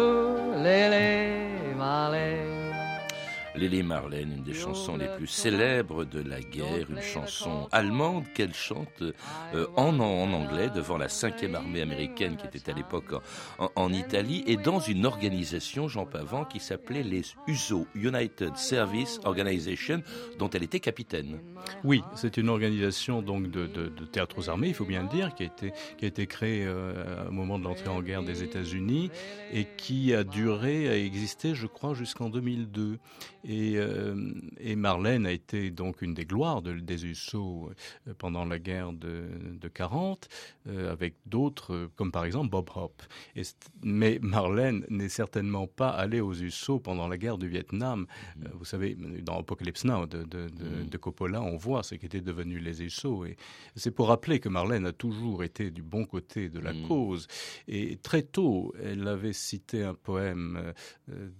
Lily 3.68 3.82
Marlène, 3.82 4.32
une 4.32 4.42
des 4.42 4.54
chansons 4.54 4.96
les 4.96 5.08
plus 5.16 5.26
célèbres 5.26 6.06
de 6.06 6.20
la 6.20 6.40
guerre, 6.40 6.90
une 6.90 7.02
chanson 7.02 7.68
allemande 7.70 8.24
qu'elle 8.34 8.54
chante 8.54 9.02
euh, 9.02 9.66
en, 9.76 10.00
anglais 10.00 10.70
devant 10.74 10.96
la 10.96 11.08
5e 11.08 11.54
armée 11.54 11.82
américaine 11.82 12.36
qui 12.36 12.46
était 12.46 12.70
à 12.70 12.74
l'époque 12.74 13.12
en, 13.58 13.92
Italie 13.92 14.42
et 14.46 14.56
dans 14.56 14.80
une 14.80 15.04
organisation, 15.04 15.86
Jean 15.86 16.06
Pavant, 16.06 16.44
qui 16.44 16.60
s'appelait 16.60 17.02
les 17.02 17.22
USO, 17.46 17.86
United 17.94 18.56
Service 18.56 19.20
Organization, 19.24 20.02
dont 20.38 20.48
elle 20.50 20.62
était 20.62 20.80
capitaine. 20.80 21.38
Oui, 21.84 22.02
c'est 22.14 22.38
une 22.38 22.48
organisation 22.48 23.20
donc 23.20 23.50
de, 23.50 23.66
de, 23.66 23.88
théâtres 24.06 24.38
aux 24.38 24.48
armées, 24.48 24.68
il 24.68 24.74
faut 24.74 24.86
bien 24.86 25.02
le 25.02 25.08
dire, 25.08 25.34
qui 25.34 25.42
a 25.42 25.46
été, 25.46 25.72
qui 25.98 26.04
a 26.06 26.08
été 26.08 26.26
créée 26.26 26.64
euh, 26.66 27.28
au 27.28 27.32
moment 27.32 27.58
de 27.58 27.64
l'entrée 27.64 27.88
en 27.88 28.00
guerre 28.00 28.22
des 28.22 28.42
États-Unis 28.42 29.10
et 29.52 29.66
qui 29.76 30.14
a 30.14 30.24
duré, 30.24 30.88
a 30.88 30.96
existé, 30.96 31.54
je 31.54 31.66
crois, 31.66 31.92
jusqu'en 31.92 32.30
2002. 32.30 32.98
Et, 33.44 33.57
euh, 33.76 34.32
et, 34.58 34.76
Marlène 34.76 35.26
a 35.26 35.32
été 35.32 35.70
donc 35.70 36.02
une 36.02 36.14
des 36.14 36.24
gloires 36.24 36.62
de, 36.62 36.74
des 36.74 37.06
USO 37.06 37.70
euh, 38.06 38.14
pendant 38.18 38.44
la 38.44 38.58
guerre 38.58 38.92
de, 38.92 39.24
de 39.60 39.68
40, 39.68 40.28
euh, 40.66 40.92
avec 40.92 41.14
d'autres, 41.26 41.90
comme 41.96 42.12
par 42.12 42.24
exemple 42.24 42.50
Bob 42.50 42.68
Hope. 42.74 43.02
Et, 43.36 43.42
mais 43.82 44.18
Marlène 44.22 44.84
n'est 44.88 45.08
certainement 45.08 45.66
pas 45.66 45.90
allée 45.90 46.20
aux 46.20 46.34
USO 46.34 46.78
pendant 46.78 47.08
la 47.08 47.16
guerre 47.16 47.38
du 47.38 47.48
Vietnam. 47.48 48.06
Mm-hmm. 48.38 48.48
vous 48.54 48.64
savez, 48.64 48.96
dans 49.22 49.38
Apocalypse 49.40 49.84
Now 49.84 50.06
de, 50.06 50.24
de, 50.24 50.96
Coppola, 50.98 51.40
on 51.40 51.56
voit 51.56 51.82
ce 51.82 51.94
qu'étaient 51.94 52.20
devenus 52.20 52.62
les 52.62 52.82
USO. 52.82 53.24
Et 53.24 53.36
c'est 53.76 53.92
pour 53.92 54.08
rappeler 54.08 54.40
que 54.40 54.48
Marlène 54.48 54.86
a 54.86 54.92
toujours 54.92 55.44
été 55.44 55.70
du 55.70 55.82
bon 55.82 56.04
côté 56.04 56.48
de 56.48 56.58
la 56.58 56.72
mm. 56.72 56.88
cause. 56.88 57.28
Et 57.66 57.96
très 57.96 58.22
tôt, 58.22 58.74
elle 58.82 59.06
avait 59.06 59.32
cité 59.32 59.84
un 59.84 59.94
poème 59.94 60.72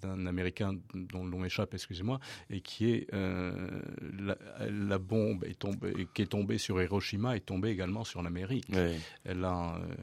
d'un 0.00 0.26
Américain 0.26 0.74
dont 0.94 1.24
l'on 1.24 1.44
échappe, 1.44 1.74
excusez 1.74 2.02
et 2.51 2.61
qui 2.61 2.90
est 2.90 3.07
euh, 3.14 3.81
la, 4.18 4.99
bombe 4.99 5.44
est 5.44 5.59
tombée, 5.59 6.09
qui 6.14 6.23
est 6.23 6.27
tombée 6.27 6.59
sur 6.59 6.81
Hiroshima 6.83 7.37
est 7.37 7.47
tombée 7.47 7.71
également 7.71 8.05
sur 8.05 8.23
l'Amérique. 8.23 8.71
Elle 9.25 9.44
a, 9.44 9.77
euh, 9.77 9.94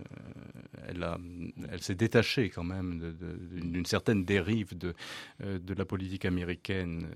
elle 0.87 1.03
a, 1.03 1.17
elle 1.71 1.81
s'est 1.81 1.95
détachée 1.95 2.49
quand 2.49 2.63
même 2.63 3.15
d'une 3.51 3.85
certaine 3.85 4.23
dérive 4.23 4.77
de, 4.77 4.93
euh, 5.41 5.59
de 5.59 5.73
la 5.73 5.85
politique 5.85 6.25
américaine 6.25 7.07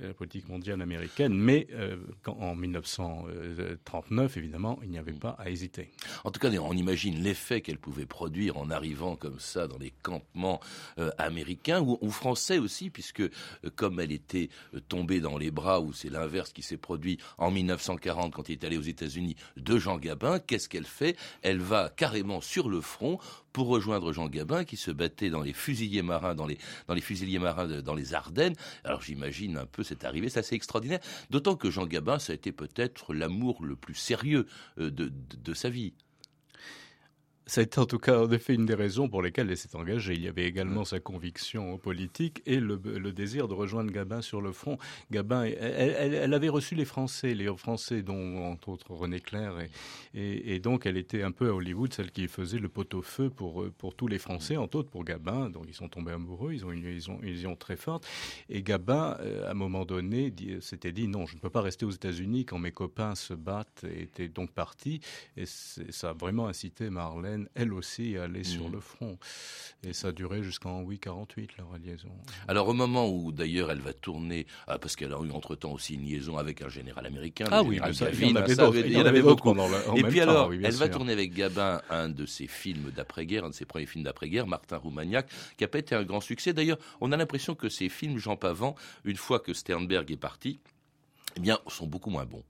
la 0.00 0.14
politique 0.14 0.48
mondiale 0.48 0.80
américaine. 0.80 1.34
Mais 1.34 1.66
euh, 1.72 1.96
en 2.26 2.54
1939, 2.54 4.36
évidemment, 4.36 4.78
il 4.82 4.90
n'y 4.90 4.98
avait 4.98 5.12
pas 5.12 5.36
à 5.38 5.50
hésiter. 5.50 5.90
En 6.24 6.30
tout 6.30 6.40
cas, 6.40 6.50
on 6.50 6.72
imagine 6.74 7.22
l'effet 7.22 7.60
qu'elle 7.60 7.78
pouvait 7.78 8.06
produire 8.06 8.56
en 8.56 8.70
arrivant 8.70 9.16
comme 9.16 9.40
ça 9.40 9.66
dans 9.66 9.78
les 9.78 9.92
campements 10.02 10.60
euh, 10.98 11.10
américains 11.18 11.80
ou, 11.80 12.10
français 12.10 12.58
aussi, 12.58 12.90
puisque 12.90 13.20
euh, 13.20 13.30
comme 13.76 14.00
elle 14.00 14.12
était 14.12 14.48
tombée 14.88 15.20
dans 15.20 15.38
les 15.38 15.50
bras, 15.50 15.80
ou 15.80 15.92
c'est 15.92 16.10
l'inverse 16.10 16.52
qui 16.52 16.62
s'est 16.62 16.76
produit 16.76 17.18
en 17.36 17.50
1940 17.50 18.32
quand 18.34 18.48
il 18.48 18.52
est 18.52 18.64
allé 18.64 18.78
aux 18.78 18.82
États-Unis, 18.82 19.36
de 19.56 19.78
Jean 19.78 19.98
Gabin, 19.98 20.38
qu'est-ce 20.38 20.68
qu'elle 20.68 20.84
fait? 20.84 21.16
Elle 21.42 21.60
va 21.60 21.90
carrément 21.94 22.40
sur 22.40 22.68
le 22.68 22.80
front 22.80 23.18
pour 23.58 23.66
rejoindre 23.66 24.12
Jean 24.12 24.28
Gabin 24.28 24.64
qui 24.64 24.76
se 24.76 24.92
battait 24.92 25.30
dans 25.30 25.42
les 25.42 25.52
fusiliers 25.52 26.02
marins, 26.02 26.36
dans 26.36 26.46
les, 26.46 26.58
dans 26.86 26.94
les 26.94 27.00
fusiliers 27.00 27.40
marins 27.40 27.66
dans 27.66 27.96
les 27.96 28.14
Ardennes. 28.14 28.54
Alors 28.84 29.02
j'imagine 29.02 29.56
un 29.56 29.66
peu 29.66 29.82
cette 29.82 30.04
arrivée, 30.04 30.28
c'est 30.28 30.38
assez 30.38 30.54
extraordinaire. 30.54 31.00
D'autant 31.30 31.56
que 31.56 31.68
Jean 31.68 31.84
Gabin, 31.84 32.20
ça 32.20 32.30
a 32.32 32.36
été 32.36 32.52
peut-être 32.52 33.12
l'amour 33.14 33.64
le 33.64 33.74
plus 33.74 33.96
sérieux 33.96 34.46
euh, 34.78 34.92
de 34.92 35.54
sa 35.54 35.70
vie. 35.70 35.92
Ça 37.48 37.62
a 37.62 37.64
été 37.64 37.80
en 37.80 37.86
tout 37.86 37.98
cas 37.98 38.20
en 38.20 38.30
effet 38.30 38.52
une 38.52 38.66
des 38.66 38.74
raisons 38.74 39.08
pour 39.08 39.22
lesquelles 39.22 39.50
elle 39.50 39.56
s'est 39.56 39.74
engagée. 39.74 40.12
Il 40.12 40.20
y 40.20 40.28
avait 40.28 40.44
également 40.44 40.84
sa 40.84 41.00
conviction 41.00 41.78
politique 41.78 42.42
et 42.44 42.60
le, 42.60 42.76
désir 43.10 43.48
de 43.48 43.54
rejoindre 43.54 43.90
Gabin 43.90 44.20
sur 44.20 44.42
le 44.42 44.52
front. 44.52 44.76
Gabin, 45.10 45.44
elle, 45.44 46.34
avait 46.34 46.50
reçu 46.50 46.74
les 46.74 46.84
Français, 46.84 47.34
les 47.34 47.48
Français, 47.56 48.02
dont 48.02 48.44
entre 48.44 48.68
autres 48.68 48.92
René 48.92 49.20
Clair, 49.20 49.54
et, 50.12 50.54
et, 50.54 50.60
donc 50.60 50.84
elle 50.84 50.98
était 50.98 51.22
un 51.22 51.30
peu 51.30 51.48
à 51.48 51.54
Hollywood 51.54 51.90
celle 51.94 52.10
qui 52.10 52.28
faisait 52.28 52.58
le 52.58 52.68
pot-au-feu 52.68 53.30
pour, 53.30 53.64
pour 53.78 53.94
tous 53.94 54.08
les 54.08 54.18
Français, 54.18 54.58
entre 54.58 54.76
autres 54.76 54.90
pour 54.90 55.04
Gabin. 55.04 55.48
Donc 55.48 55.64
ils 55.68 55.74
sont 55.74 55.88
tombés 55.88 56.12
amoureux, 56.12 56.52
ils 56.52 56.66
ont 56.66 56.70
une 56.70 56.84
liaison, 56.84 57.18
une 57.22 57.32
liaison 57.32 57.56
très 57.56 57.76
forte. 57.76 58.06
Et 58.50 58.62
Gabin, 58.62 59.16
euh, 59.20 59.48
à 59.48 59.52
un 59.52 59.54
moment 59.54 59.86
donné, 59.86 60.34
s'était 60.60 60.92
dit 60.92 61.08
non, 61.08 61.24
je 61.24 61.36
ne 61.36 61.40
peux 61.40 61.48
pas 61.48 61.62
rester 61.62 61.86
aux 61.86 61.92
États-Unis 61.92 62.44
quand 62.44 62.58
mes 62.58 62.72
copains 62.72 63.14
se 63.14 63.32
battent, 63.32 63.86
et 63.90 64.02
était 64.02 64.28
donc 64.28 64.50
parti. 64.50 65.00
Et 65.38 65.46
ça 65.46 66.10
a 66.10 66.12
vraiment 66.12 66.46
incité 66.46 66.90
Marlène 66.90 67.37
elle 67.54 67.72
aussi, 67.72 68.16
allait 68.16 68.44
sur 68.44 68.68
mm. 68.68 68.72
le 68.72 68.80
front. 68.80 69.18
Et 69.84 69.92
ça 69.92 70.08
a 70.08 70.12
duré 70.12 70.42
jusqu'en 70.42 70.82
8-48, 70.82 71.50
leur 71.58 71.78
liaison. 71.78 72.10
Alors, 72.48 72.68
au 72.68 72.72
moment 72.72 73.08
où, 73.08 73.32
d'ailleurs, 73.32 73.70
elle 73.70 73.80
va 73.80 73.92
tourner, 73.92 74.46
ah, 74.66 74.78
parce 74.78 74.96
qu'elle 74.96 75.12
a 75.12 75.20
eu 75.22 75.30
entre-temps 75.30 75.72
aussi 75.72 75.94
une 75.94 76.04
liaison 76.04 76.36
avec 76.36 76.62
un 76.62 76.68
général 76.68 77.06
américain. 77.06 77.46
Ah 77.50 77.62
oui, 77.62 77.76
il 77.76 78.92
y 78.92 78.96
en 78.96 79.06
avait 79.06 79.22
beaucoup. 79.22 79.54
Et 79.96 80.02
puis 80.02 80.20
alors, 80.20 80.52
elle 80.52 80.74
va 80.74 80.88
tourner 80.88 81.12
avec 81.12 81.32
Gabin 81.32 81.80
un 81.90 82.08
de 82.08 82.26
ses 82.26 82.46
films 82.46 82.90
d'après-guerre, 82.94 83.44
un 83.44 83.50
de 83.50 83.54
ses 83.54 83.64
premiers 83.64 83.86
films 83.86 84.04
d'après-guerre, 84.04 84.46
Martin 84.46 84.76
Roumagnac, 84.76 85.28
qui 85.56 85.64
n'a 85.64 85.68
pas 85.68 85.78
été 85.78 85.94
un 85.94 86.04
grand 86.04 86.20
succès. 86.20 86.52
D'ailleurs, 86.52 86.78
on 87.00 87.12
a 87.12 87.16
l'impression 87.16 87.54
que 87.54 87.68
ces 87.68 87.88
films, 87.88 88.18
Jean 88.18 88.36
Pavant, 88.36 88.74
une 89.04 89.16
fois 89.16 89.38
que 89.40 89.52
Sternberg 89.52 90.10
est 90.10 90.16
parti, 90.16 90.58
eh 91.36 91.40
bien, 91.40 91.58
sont 91.68 91.86
beaucoup 91.86 92.10
moins 92.10 92.24
bons. 92.24 92.44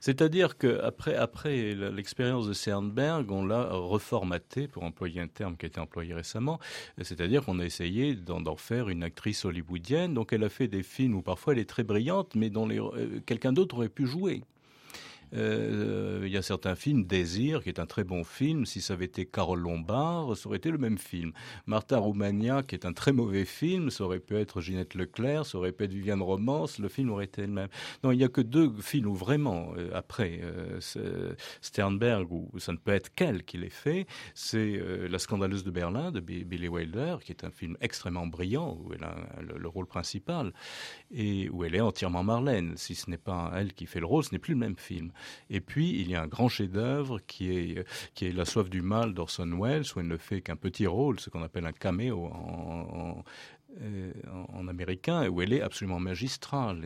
C'est-à-dire 0.00 0.56
qu'après 0.58 1.14
après, 1.14 1.74
l'expérience 1.74 2.48
de 2.48 2.52
Sternberg, 2.52 3.30
on 3.30 3.44
l'a 3.44 3.68
reformaté, 3.70 4.68
pour 4.68 4.82
employer 4.84 5.20
un 5.20 5.28
terme 5.28 5.56
qui 5.56 5.66
a 5.66 5.68
été 5.68 5.80
employé 5.80 6.14
récemment, 6.14 6.58
c'est-à-dire 7.00 7.44
qu'on 7.44 7.58
a 7.58 7.64
essayé 7.64 8.14
d'en 8.14 8.56
faire 8.56 8.88
une 8.88 9.02
actrice 9.02 9.44
hollywoodienne. 9.44 10.14
Donc 10.14 10.32
elle 10.32 10.44
a 10.44 10.48
fait 10.48 10.68
des 10.68 10.82
films 10.82 11.14
où 11.14 11.22
parfois 11.22 11.52
elle 11.52 11.58
est 11.58 11.68
très 11.68 11.84
brillante, 11.84 12.34
mais 12.34 12.50
dont 12.50 12.68
euh, 12.70 13.20
quelqu'un 13.26 13.52
d'autre 13.52 13.76
aurait 13.76 13.88
pu 13.88 14.06
jouer. 14.06 14.42
Euh, 15.34 16.22
il 16.24 16.30
y 16.30 16.36
a 16.36 16.42
certains 16.42 16.74
films, 16.74 17.04
Désir, 17.04 17.62
qui 17.62 17.68
est 17.68 17.80
un 17.80 17.86
très 17.86 18.04
bon 18.04 18.24
film. 18.24 18.66
Si 18.66 18.80
ça 18.80 18.94
avait 18.94 19.06
été 19.06 19.26
Carole 19.26 19.60
Lombard, 19.60 20.36
ça 20.36 20.48
aurait 20.48 20.58
été 20.58 20.70
le 20.70 20.78
même 20.78 20.98
film. 20.98 21.32
Martha 21.66 21.98
Roumania, 21.98 22.62
qui 22.62 22.74
est 22.74 22.86
un 22.86 22.92
très 22.92 23.12
mauvais 23.12 23.44
film, 23.44 23.90
ça 23.90 24.04
aurait 24.04 24.20
pu 24.20 24.36
être 24.36 24.60
Ginette 24.60 24.94
Leclerc, 24.94 25.46
ça 25.46 25.58
aurait 25.58 25.72
pu 25.72 25.84
être 25.84 25.92
Viviane 25.92 26.22
Romance, 26.22 26.78
le 26.78 26.88
film 26.88 27.10
aurait 27.10 27.24
été 27.24 27.42
le 27.42 27.52
même. 27.52 27.68
Non, 28.04 28.12
il 28.12 28.18
n'y 28.18 28.24
a 28.24 28.28
que 28.28 28.40
deux 28.40 28.72
films 28.80 29.06
où 29.06 29.14
vraiment, 29.14 29.72
euh, 29.76 29.90
après 29.94 30.40
euh, 30.42 30.78
Sternberg, 31.60 32.30
où 32.30 32.50
ça 32.58 32.72
ne 32.72 32.78
peut 32.78 32.92
être 32.92 33.14
qu'elle 33.14 33.44
qui 33.44 33.58
l'ait 33.58 33.68
fait, 33.68 34.06
c'est 34.34 34.80
La 35.08 35.18
scandaleuse 35.18 35.64
de 35.64 35.70
Berlin 35.70 36.10
de 36.10 36.20
Billy 36.20 36.68
Wilder, 36.68 37.16
qui 37.22 37.32
est 37.32 37.44
un 37.44 37.50
film 37.50 37.76
extrêmement 37.80 38.26
brillant, 38.26 38.78
où 38.82 38.92
elle 38.92 39.04
a 39.04 39.14
le, 39.40 39.68
rôle 39.68 39.86
principal, 39.86 40.52
et 41.10 41.48
où 41.50 41.64
elle 41.64 41.74
est 41.74 41.80
entièrement 41.80 42.22
Marlène. 42.22 42.76
Si 42.76 42.94
ce 42.94 43.08
n'est 43.10 43.18
pas 43.18 43.52
elle 43.54 43.72
qui 43.72 43.86
fait 43.86 44.00
le 44.00 44.06
rôle, 44.06 44.24
ce 44.24 44.32
n'est 44.32 44.38
plus 44.38 44.54
le 44.54 44.60
même 44.60 44.76
film. 44.76 45.12
Et 45.50 45.60
puis, 45.60 46.00
il 46.00 46.10
y 46.10 46.14
a 46.14 46.22
un 46.22 46.26
grand 46.26 46.48
chef-d'œuvre 46.48 47.20
qui 47.26 47.50
est, 47.50 47.86
qui 48.14 48.26
est 48.26 48.32
La 48.32 48.44
soif 48.44 48.68
du 48.68 48.82
mal 48.82 49.14
d'Orson 49.14 49.50
Welles, 49.60 49.84
où 49.94 50.00
elle 50.00 50.08
ne 50.08 50.16
fait 50.16 50.40
qu'un 50.40 50.56
petit 50.56 50.86
rôle, 50.86 51.20
ce 51.20 51.30
qu'on 51.30 51.42
appelle 51.42 51.66
un 51.66 51.72
caméo 51.72 52.26
en, 52.26 53.22
euh, 53.80 54.12
américain 54.68 55.28
où 55.28 55.40
elle 55.40 55.52
est 55.52 55.62
absolument 55.62 55.98
magistrale 55.98 56.84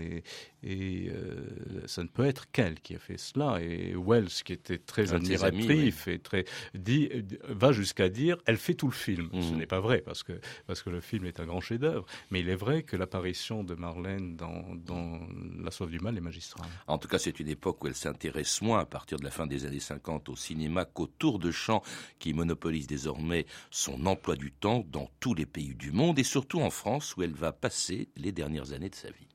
et 0.66 1.10
euh, 1.10 1.86
ça 1.86 2.02
ne 2.02 2.08
peut 2.08 2.26
être 2.26 2.50
qu'elle 2.50 2.80
qui 2.80 2.96
a 2.96 2.98
fait 2.98 3.18
cela. 3.18 3.60
Et 3.62 3.94
Wells 3.94 4.42
qui 4.44 4.52
était 4.52 4.78
très 4.78 5.14
admiratif 5.14 6.08
et 6.08 6.18
très 6.18 6.44
dit 6.74 7.08
va 7.48 7.70
jusqu'à 7.70 8.08
dire 8.08 8.36
elle 8.46 8.56
fait 8.56 8.74
tout 8.74 8.88
le 8.88 8.92
film. 8.92 9.28
Ce 9.32 9.52
mhm. 9.52 9.58
n'est 9.58 9.66
pas 9.66 9.78
vrai 9.78 10.02
parce 10.04 10.24
que 10.24 10.32
parce 10.66 10.82
que 10.82 10.90
le 10.90 11.00
film 11.00 11.24
est 11.26 11.38
un 11.38 11.46
grand 11.46 11.60
chef-d'œuvre. 11.60 12.04
Mais 12.32 12.40
il 12.40 12.48
est 12.48 12.56
vrai 12.56 12.82
que 12.82 12.96
l'apparition 12.96 13.62
de 13.62 13.76
Marlène 13.76 14.36
dans, 14.36 14.74
dans 14.74 15.20
La 15.62 15.70
soif 15.70 15.88
du 15.88 16.00
mal 16.00 16.18
est 16.18 16.20
magistrale. 16.20 16.66
En 16.88 16.98
tout 16.98 17.06
cas 17.06 17.18
c'est 17.18 17.38
une 17.38 17.48
époque 17.48 17.84
où 17.84 17.86
elle 17.86 17.94
s'intéresse 17.94 18.60
moins 18.60 18.80
à 18.80 18.86
partir 18.86 19.18
de 19.18 19.24
la 19.24 19.30
fin 19.30 19.46
des 19.46 19.66
années 19.66 19.78
50 19.78 20.28
au 20.30 20.36
cinéma 20.36 20.84
qu'au 20.84 21.06
tour 21.06 21.38
de 21.38 21.52
champ 21.52 21.82
qui 22.18 22.34
monopolise 22.34 22.88
désormais 22.88 23.46
son 23.70 24.04
emploi 24.06 24.34
du 24.34 24.50
temps 24.50 24.84
dans 24.90 25.08
tous 25.20 25.34
les 25.34 25.46
pays 25.46 25.76
du 25.76 25.92
monde 25.92 26.18
et 26.18 26.24
surtout 26.24 26.60
en 26.60 26.70
France 26.70 27.16
où 27.16 27.22
elle 27.22 27.34
va 27.34 27.52
passer 27.52 28.08
les 28.16 28.32
dernières 28.32 28.72
années 28.72 28.90
de 28.90 28.96
sa 28.96 29.10
vie. 29.10 29.28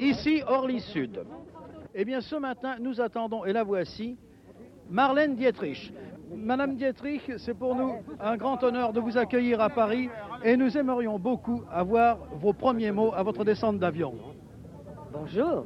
Ici, 0.00 0.42
Orly 0.46 0.80
Sud. 0.80 1.24
Eh 1.94 2.04
bien, 2.04 2.20
ce 2.20 2.36
matin, 2.36 2.76
nous 2.80 3.00
attendons, 3.00 3.44
et 3.44 3.52
la 3.52 3.64
voici, 3.64 4.16
Marlène 4.90 5.34
Dietrich. 5.34 5.92
Madame 6.34 6.76
Dietrich, 6.76 7.22
c'est 7.38 7.54
pour 7.54 7.74
nous 7.74 7.94
un 8.20 8.36
grand 8.36 8.62
honneur 8.62 8.92
de 8.92 9.00
vous 9.00 9.16
accueillir 9.16 9.60
à 9.60 9.70
Paris 9.70 10.10
et 10.44 10.56
nous 10.56 10.76
aimerions 10.76 11.18
beaucoup 11.18 11.62
avoir 11.70 12.18
vos 12.38 12.52
premiers 12.52 12.92
mots 12.92 13.12
à 13.14 13.22
votre 13.22 13.44
descente 13.44 13.78
d'avion. 13.78 14.14
Bonjour. 15.12 15.64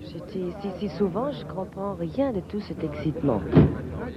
J'étais 0.00 0.40
ici 0.40 0.68
si 0.78 0.88
souvent, 0.90 1.32
je 1.32 1.44
comprends 1.46 1.94
rien 1.94 2.32
de 2.32 2.40
tout 2.40 2.60
cet 2.60 2.84
excitement. 2.84 3.40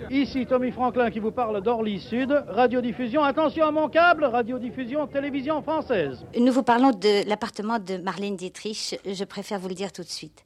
Ici 0.10 0.46
Tommy 0.46 0.72
Franklin 0.72 1.10
qui 1.10 1.20
vous 1.20 1.32
parle 1.32 1.62
d'Orly 1.62 2.00
Sud, 2.00 2.32
radiodiffusion. 2.48 3.24
Attention 3.24 3.66
à 3.66 3.72
mon 3.72 3.90
câble, 3.90 4.26
radiodiffusion 4.26 5.08
télévision 5.08 5.62
française. 5.62 6.26
Nous 6.38 6.52
vous 6.52 6.64
parlons 6.64 6.92
de 6.92 7.28
l'appartement 7.28 7.80
de 7.80 7.98
Marlène 7.98 8.36
Dietrich. 8.36 9.00
Je 9.06 9.24
préfère 9.24 9.60
vous 9.60 9.70
le 9.70 9.76
dire 9.76 9.92
tout 9.92 10.04
de 10.04 10.10
suite. 10.10 10.46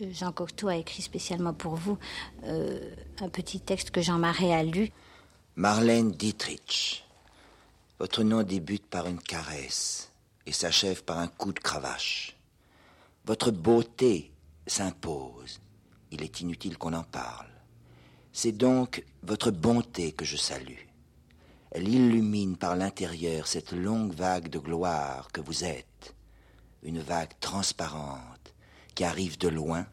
Euh, 0.00 0.06
Jean 0.12 0.32
Cocteau 0.32 0.68
a 0.68 0.76
écrit 0.76 1.02
spécialement 1.02 1.52
pour 1.52 1.74
vous 1.74 1.98
euh, 2.44 2.78
un 3.20 3.28
petit 3.28 3.60
texte 3.60 3.90
que 3.90 4.00
Jean 4.00 4.18
Marais 4.18 4.52
a 4.52 4.62
lu. 4.62 4.90
Marlène 5.56 6.10
Dietrich. 6.10 7.04
Votre 7.98 8.22
nom 8.22 8.42
débute 8.42 8.86
par 8.86 9.06
une 9.06 9.20
caresse 9.20 10.10
et 10.46 10.52
s'achève 10.52 11.04
par 11.04 11.18
un 11.18 11.28
coup 11.28 11.52
de 11.52 11.60
cravache. 11.60 12.36
Votre 13.24 13.50
beauté 13.50 14.32
s'impose. 14.66 15.60
Il 16.10 16.22
est 16.22 16.40
inutile 16.40 16.76
qu'on 16.76 16.92
en 16.92 17.04
parle. 17.04 17.53
C'est 18.36 18.50
donc 18.50 19.04
votre 19.22 19.52
bonté 19.52 20.10
que 20.10 20.24
je 20.24 20.36
salue. 20.36 20.88
Elle 21.70 21.86
illumine 21.86 22.56
par 22.56 22.74
l'intérieur 22.74 23.46
cette 23.46 23.70
longue 23.70 24.12
vague 24.12 24.48
de 24.48 24.58
gloire 24.58 25.30
que 25.30 25.40
vous 25.40 25.62
êtes, 25.62 26.16
une 26.82 26.98
vague 26.98 27.30
transparente 27.38 28.52
qui 28.96 29.04
arrive 29.04 29.38
de 29.38 29.46
loin 29.46 29.86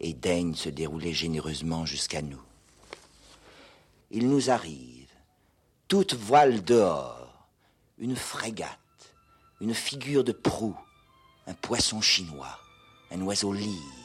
et 0.00 0.14
daigne 0.14 0.54
se 0.54 0.70
dérouler 0.70 1.12
généreusement 1.12 1.84
jusqu'à 1.84 2.22
nous. 2.22 2.40
Il 4.10 4.30
nous 4.30 4.48
arrive, 4.48 5.10
toute 5.86 6.14
voile 6.14 6.64
dehors, 6.64 7.46
une 7.98 8.16
frégate, 8.16 9.14
une 9.60 9.74
figure 9.74 10.24
de 10.24 10.32
proue, 10.32 10.80
un 11.46 11.54
poisson 11.54 12.00
chinois, 12.00 12.58
un 13.10 13.20
oiseau 13.20 13.52
lyre, 13.52 13.99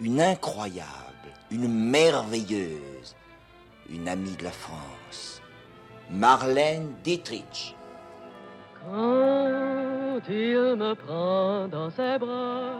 une 0.00 0.20
incroyable, 0.20 1.30
une 1.50 1.68
merveilleuse, 1.68 3.14
une 3.90 4.08
amie 4.08 4.36
de 4.36 4.44
la 4.44 4.50
France, 4.50 5.42
Marlène 6.10 6.94
Dietrich. 7.04 7.76
Quand 8.82 10.20
il 10.28 10.76
me 10.76 10.94
prend 10.94 11.68
dans 11.68 11.90
ses 11.90 12.18
bras, 12.18 12.78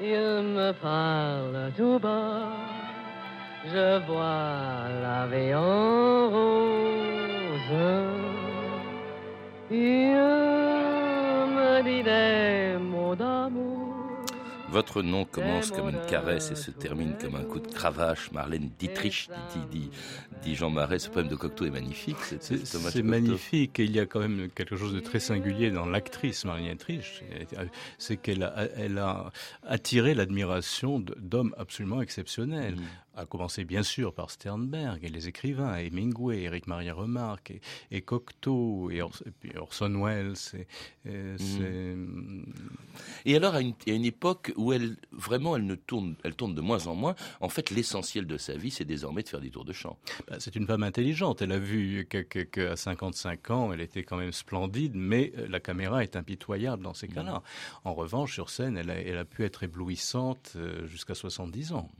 il 0.00 0.06
me 0.08 0.72
parle 0.72 1.72
tout 1.76 1.98
bas, 1.98 2.50
je 3.64 4.06
vois 4.06 4.88
la 5.00 5.26
vie 5.28 5.54
en 5.54 6.28
rose. 6.28 6.92
Il 9.70 10.14
me 11.56 11.82
dit 11.82 12.02
des 12.02 12.76
mots 12.78 13.14
d'amour 13.14 13.81
Votre 14.72 15.02
nom 15.02 15.26
commence 15.26 15.70
comme 15.70 15.90
une 15.90 16.00
caresse 16.06 16.50
et 16.50 16.54
se 16.54 16.70
termine 16.70 17.12
comme 17.20 17.34
un 17.34 17.44
coup 17.44 17.60
de 17.60 17.66
cravache. 17.66 18.32
Marlène 18.32 18.70
Dietrich, 18.78 19.28
dit, 19.70 19.90
dit, 20.42 20.54
Jean 20.54 20.70
Marais. 20.70 20.98
Ce 20.98 21.10
poème 21.10 21.28
de 21.28 21.36
Cocteau 21.36 21.66
est 21.66 21.70
magnifique. 21.70 22.16
C'est 22.40 23.02
magnifique 23.02 23.78
et 23.78 23.84
il 23.84 23.94
y 23.94 24.00
a 24.00 24.06
quand 24.06 24.20
même 24.20 24.48
quelque 24.54 24.76
chose 24.76 24.94
de 24.94 25.00
très 25.00 25.20
singulier 25.20 25.70
dans 25.70 25.84
l'actrice 25.84 26.46
Marlène 26.46 26.68
Dietrich. 26.68 27.22
C'est 27.98 28.16
qu'elle 28.16 28.44
a, 28.44 28.66
elle 28.78 28.96
a 28.96 29.30
attiré 29.66 30.14
l'admiration 30.14 31.04
d'hommes 31.18 31.54
absolument 31.58 32.00
exceptionnels. 32.00 32.76
À 33.14 33.26
commencer 33.26 33.64
bien 33.64 33.82
sûr 33.82 34.14
par 34.14 34.30
Sternberg 34.30 35.04
et 35.04 35.08
les 35.08 35.28
écrivains, 35.28 35.76
Hemingway, 35.76 36.42
Eric 36.42 36.66
Maria 36.66 36.94
Remarque 36.94 37.52
et, 37.90 38.00
Cocteau 38.00 38.90
et, 38.90 39.02
Orson 39.02 40.02
Welles. 40.02 40.34
Et, 41.04 41.10
mm. 41.10 42.44
et 43.26 43.36
alors 43.36 43.54
à 43.54 43.60
une, 43.60 43.74
à 43.86 43.90
une, 43.90 44.06
époque 44.06 44.52
où 44.56 44.72
elle 44.72 44.96
vraiment 45.12 45.56
elle 45.56 45.66
ne 45.66 45.74
tourne, 45.74 46.14
elle 46.24 46.34
tourne 46.34 46.54
de 46.54 46.62
moins 46.62 46.86
en 46.86 46.94
moins. 46.94 47.14
En 47.40 47.50
fait, 47.50 47.70
l'essentiel 47.70 48.26
de 48.26 48.38
sa 48.38 48.56
vie, 48.56 48.70
c'est 48.70 48.86
désormais 48.86 49.22
de 49.22 49.28
faire 49.28 49.40
des 49.40 49.50
tours 49.50 49.66
de 49.66 49.74
chant. 49.74 49.98
Bah, 50.28 50.36
c'est 50.38 50.56
une 50.56 50.66
femme 50.66 50.82
intelligente. 50.82 51.42
Elle 51.42 51.52
a 51.52 51.58
vu 51.58 52.08
qu'à 52.08 52.76
55 52.76 53.50
ans, 53.50 53.72
elle 53.74 53.82
était 53.82 54.04
quand 54.04 54.16
même 54.16 54.32
splendide, 54.32 54.94
mais 54.94 55.32
euh, 55.36 55.46
la 55.48 55.60
caméra 55.60 56.02
est 56.02 56.16
impitoyable 56.16 56.82
dans 56.82 56.94
ces 56.94 57.08
mm. 57.08 57.14
cas-là. 57.14 57.42
En 57.84 57.92
revanche, 57.92 58.32
sur 58.32 58.48
scène, 58.48 58.78
elle 58.78 58.90
a, 58.90 58.94
elle 58.94 59.18
a 59.18 59.26
pu 59.26 59.44
être 59.44 59.64
éblouissante 59.64 60.54
euh, 60.56 60.86
jusqu'à 60.86 61.14
70 61.14 61.72
ans 61.72 61.90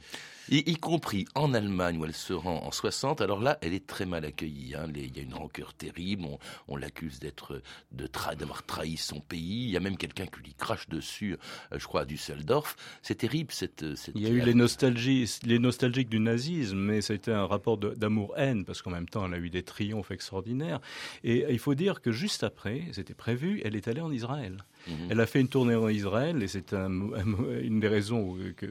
y, 0.48 0.76
compris 0.76 1.01
en 1.34 1.54
Allemagne 1.54 1.98
où 1.98 2.04
elle 2.04 2.14
se 2.14 2.32
rend 2.32 2.64
en 2.64 2.70
60. 2.70 3.20
Alors 3.20 3.40
là, 3.40 3.58
elle 3.60 3.74
est 3.74 3.86
très 3.86 4.06
mal 4.06 4.24
accueillie. 4.24 4.74
Hein. 4.74 4.86
Il 4.94 5.16
y 5.16 5.20
a 5.20 5.22
une 5.22 5.34
rancœur 5.34 5.74
terrible. 5.74 6.24
On, 6.68 6.76
l'accuse 6.76 7.20
d'être 7.20 7.62
de 7.92 8.08
d'avoir 8.36 8.64
trahi 8.64 8.96
son 8.96 9.20
pays. 9.20 9.64
Il 9.64 9.70
y 9.70 9.76
a 9.76 9.80
même 9.80 9.96
quelqu'un 9.96 10.26
qui 10.26 10.40
lui 10.42 10.54
crache 10.54 10.88
dessus, 10.88 11.36
euh, 11.72 11.78
je 11.78 11.86
crois, 11.86 12.02
à 12.02 12.04
Düsseldorf. 12.04 12.76
C'est 13.02 13.16
terrible 13.16 13.52
cette, 13.52 13.84
Il 14.14 14.22
y 14.22 14.26
a 14.26 14.30
eu 14.30 14.40
les 14.40 14.54
nostalgies, 14.54 15.38
les 15.44 15.58
nostalgiques 15.58 16.08
du 16.08 16.18
nazisme, 16.18 16.78
mais 16.78 17.00
c'était 17.00 17.32
un 17.32 17.46
rapport 17.46 17.78
d'amour-haine 17.78 18.64
parce 18.64 18.82
qu'en 18.82 18.90
même 18.90 19.08
temps, 19.08 19.26
elle 19.26 19.34
a 19.34 19.38
eu 19.38 19.50
des 19.50 19.62
triomphes 19.62 20.10
extraordinaires. 20.10 20.80
Et 21.24 21.46
il 21.50 21.58
faut 21.58 21.74
dire 21.74 22.00
que 22.00 22.12
juste 22.12 22.42
après, 22.42 22.82
c'était 22.92 23.14
prévu, 23.14 23.60
elle 23.64 23.76
est 23.76 23.88
allée 23.88 24.00
en 24.00 24.12
Israël. 24.12 24.64
Mhm. 24.86 24.94
Elle 25.10 25.20
a 25.20 25.26
fait 25.26 25.40
une 25.40 25.48
tournée 25.48 25.74
en 25.74 25.88
Israël 25.88 26.42
et 26.42 26.48
c'est 26.48 26.72
une 26.72 27.80
des 27.80 27.88
raisons 27.88 28.36
que 28.56 28.66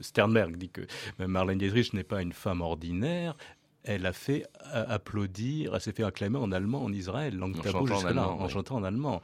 Sternberg 0.00 0.56
dit 0.56 0.70
que 0.70 0.82
Marlène 1.18 1.58
Dietrich 1.58 1.92
n'est 1.92 2.04
pas 2.04 2.22
une 2.22 2.32
femme 2.32 2.60
ordinaire 2.60 3.36
elle 3.84 4.06
a 4.06 4.12
fait 4.12 4.46
applaudir, 4.72 5.74
elle 5.74 5.80
s'est 5.80 5.92
fait 5.92 6.04
acclamer 6.04 6.38
en 6.38 6.52
allemand 6.52 6.82
en 6.82 6.92
Israël, 6.92 7.36
langue 7.36 7.60
tabou 7.60 7.86
jusque-là, 7.86 8.28
en 8.28 8.48
chantant 8.48 8.76
en 8.76 8.84
allemand. 8.84 9.20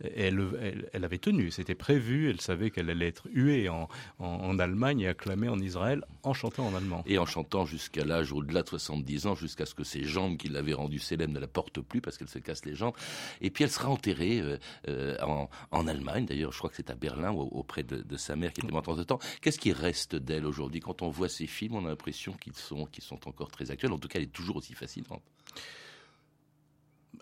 elle, 0.00 0.88
elle, 0.92 1.04
avait 1.04 1.18
tenu, 1.18 1.50
c'était 1.50 1.74
prévu, 1.74 2.30
elle 2.30 2.40
savait 2.40 2.70
qu'elle 2.70 2.88
allait 2.90 3.08
être 3.08 3.26
huée 3.32 3.68
en, 3.68 3.88
en, 4.18 4.58
Allemagne 4.58 5.00
et 5.00 5.08
acclamée 5.08 5.48
en 5.48 5.58
Israël 5.58 6.04
en 6.22 6.32
chantant 6.32 6.66
en 6.66 6.74
allemand. 6.74 7.02
Et 7.06 7.18
en 7.18 7.26
chantant 7.26 7.66
jusqu'à 7.66 8.04
l'âge 8.04 8.32
au-delà 8.32 8.62
de 8.62 8.68
70 8.68 9.26
ans, 9.26 9.34
jusqu'à 9.34 9.66
ce 9.66 9.74
que 9.74 9.84
ses 9.84 10.04
jambes 10.04 10.36
qui 10.36 10.48
l'avaient 10.48 10.74
rendue 10.74 10.98
célèbre 10.98 11.32
ne 11.32 11.38
la 11.38 11.46
portent 11.46 11.80
plus 11.80 12.00
parce 12.00 12.16
qu'elle 12.16 12.28
se 12.28 12.38
casse 12.38 12.64
les 12.64 12.74
jambes. 12.74 12.94
Et 13.40 13.50
puis 13.50 13.64
elle 13.64 13.70
sera 13.70 13.88
enterrée 13.88 14.40
euh, 14.40 14.58
euh, 14.88 15.16
en, 15.22 15.48
en, 15.70 15.86
Allemagne, 15.86 16.26
d'ailleurs, 16.26 16.52
je 16.52 16.58
crois 16.58 16.70
que 16.70 16.76
c'est 16.76 16.90
à 16.90 16.94
Berlin, 16.94 17.30
auprès 17.32 17.82
de, 17.82 18.02
de, 18.02 18.16
sa 18.16 18.36
mère 18.36 18.52
qui 18.52 18.60
était 18.60 18.72
morte 18.72 18.88
en 18.88 18.96
ce 18.96 19.02
temps. 19.02 19.18
Qu'est-ce 19.40 19.58
qui 19.58 19.72
reste 19.72 20.16
d'elle 20.16 20.46
aujourd'hui? 20.46 20.80
Quand 20.80 21.02
on 21.02 21.08
voit 21.08 21.28
ces 21.28 21.46
films, 21.46 21.76
on 21.76 21.84
a 21.86 21.88
l'impression 21.88 22.32
qu'ils 22.32 22.54
sont, 22.54 22.86
qu'ils 22.86 23.04
sont 23.04 23.28
encore 23.28 23.50
très 23.50 23.70
actuels 23.70 23.92
en 23.98 24.00
tout 24.00 24.08
cas, 24.08 24.18
elle 24.18 24.26
est 24.26 24.32
toujours 24.32 24.56
aussi 24.56 24.74
fascinante. 24.74 25.22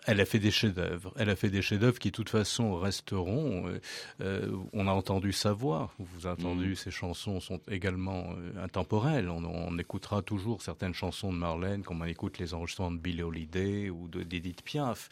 Elle 0.05 0.21
a 0.21 0.25
fait 0.25 0.39
des 0.39 0.51
chefs-d'œuvre. 0.51 1.13
Elle 1.17 1.29
a 1.29 1.35
fait 1.35 1.49
des 1.49 1.61
chefs-d'œuvre 1.61 1.99
qui, 1.99 2.11
de 2.11 2.15
toute 2.15 2.29
façon, 2.29 2.75
resteront. 2.75 3.67
Euh, 3.67 3.81
euh, 4.21 4.57
on 4.71 4.87
a 4.87 4.91
entendu 4.91 5.33
sa 5.33 5.51
voix. 5.51 5.91
Vous 5.99 6.27
avez 6.27 6.41
entendu, 6.41 6.75
ses 6.75 6.91
chansons 6.91 7.39
sont 7.39 7.59
également 7.69 8.29
euh, 8.37 8.63
intemporelles. 8.63 9.27
On, 9.29 9.77
écoutera 9.77 10.21
toujours 10.21 10.61
certaines 10.61 10.93
chansons 10.93 11.33
de 11.33 11.37
Marlène, 11.37 11.83
comme 11.83 12.01
on 12.01 12.05
écoute 12.05 12.37
les 12.39 12.53
enregistrements 12.53 12.91
de 12.91 12.97
Billie 12.97 13.23
Holiday 13.23 13.89
ou 13.89 14.07
d'Edith 14.07 14.61
Piaf. 14.61 15.09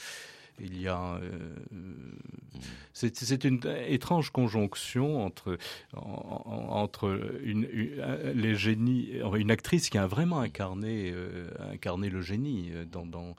Il 0.59 0.81
y 0.81 0.87
a, 0.87 1.19
c'est 2.93 3.43
une 3.43 3.59
étrange 3.87 4.29
conjonction 4.29 5.25
entre 5.25 5.57
entre 5.93 7.19
une, 7.43 7.67
les 8.33 8.55
génies, 8.55 9.19
une 9.35 9.51
actrice 9.51 9.89
qui 9.89 9.97
a 9.97 10.07
vraiment 10.07 10.39
incarné 10.39 11.13
incarné 11.59 12.09
le 12.09 12.21
génie 12.21 12.71
dans, 12.89 13.05
dans 13.05 13.35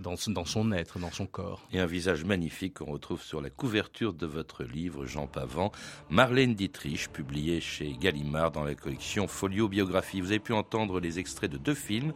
dans, 0.00 0.16
son 0.16 0.72
être, 0.72 0.98
dans 0.98 1.10
son 1.10 1.26
corps. 1.26 1.66
Et 1.72 1.78
un 1.78 1.86
visage 1.86 2.24
magnifique 2.24 2.74
qu'on 2.74 2.92
retrouve 2.92 3.22
sur 3.22 3.40
la 3.40 3.50
couverture 3.50 4.12
de 4.12 4.26
votre 4.26 4.64
livre, 4.64 5.06
Jean 5.06 5.26
Pavant, 5.26 5.72
Marlène 6.08 6.54
Dietrich, 6.54 7.08
publié 7.12 7.60
chez 7.60 7.96
Gallimard 8.00 8.50
dans 8.50 8.64
la 8.64 8.74
collection 8.74 9.28
Folio 9.28 9.68
Biographie. 9.68 10.20
Vous 10.20 10.30
avez 10.30 10.40
pu 10.40 10.52
entendre 10.52 11.00
les 11.00 11.18
extraits 11.18 11.50
de 11.50 11.58
deux 11.58 11.74
films 11.74 12.12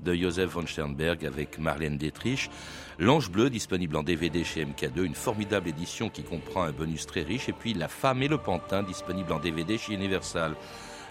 de 0.00 0.14
Joseph 0.14 0.50
von 0.50 0.66
Sternberg 0.66 1.24
avec 1.24 1.58
Marlène 1.58 1.98
Dietrich. 1.98 2.50
L'Ange 2.98 3.30
Bleu, 3.30 3.50
disponible 3.50 3.96
en 3.96 4.02
DVD 4.02 4.42
chez 4.42 4.64
MK2, 4.64 5.04
une 5.04 5.14
formidable 5.14 5.68
édition 5.68 6.08
qui 6.08 6.22
comprend 6.22 6.62
un 6.62 6.72
bonus 6.72 7.06
très 7.06 7.22
riche, 7.22 7.48
et 7.48 7.52
puis 7.52 7.74
La 7.74 7.88
Femme 7.88 8.22
et 8.22 8.28
le 8.28 8.38
Pantin, 8.38 8.82
disponible 8.82 9.32
en 9.32 9.38
DVD 9.38 9.76
chez 9.76 9.92
Universal 9.92 10.56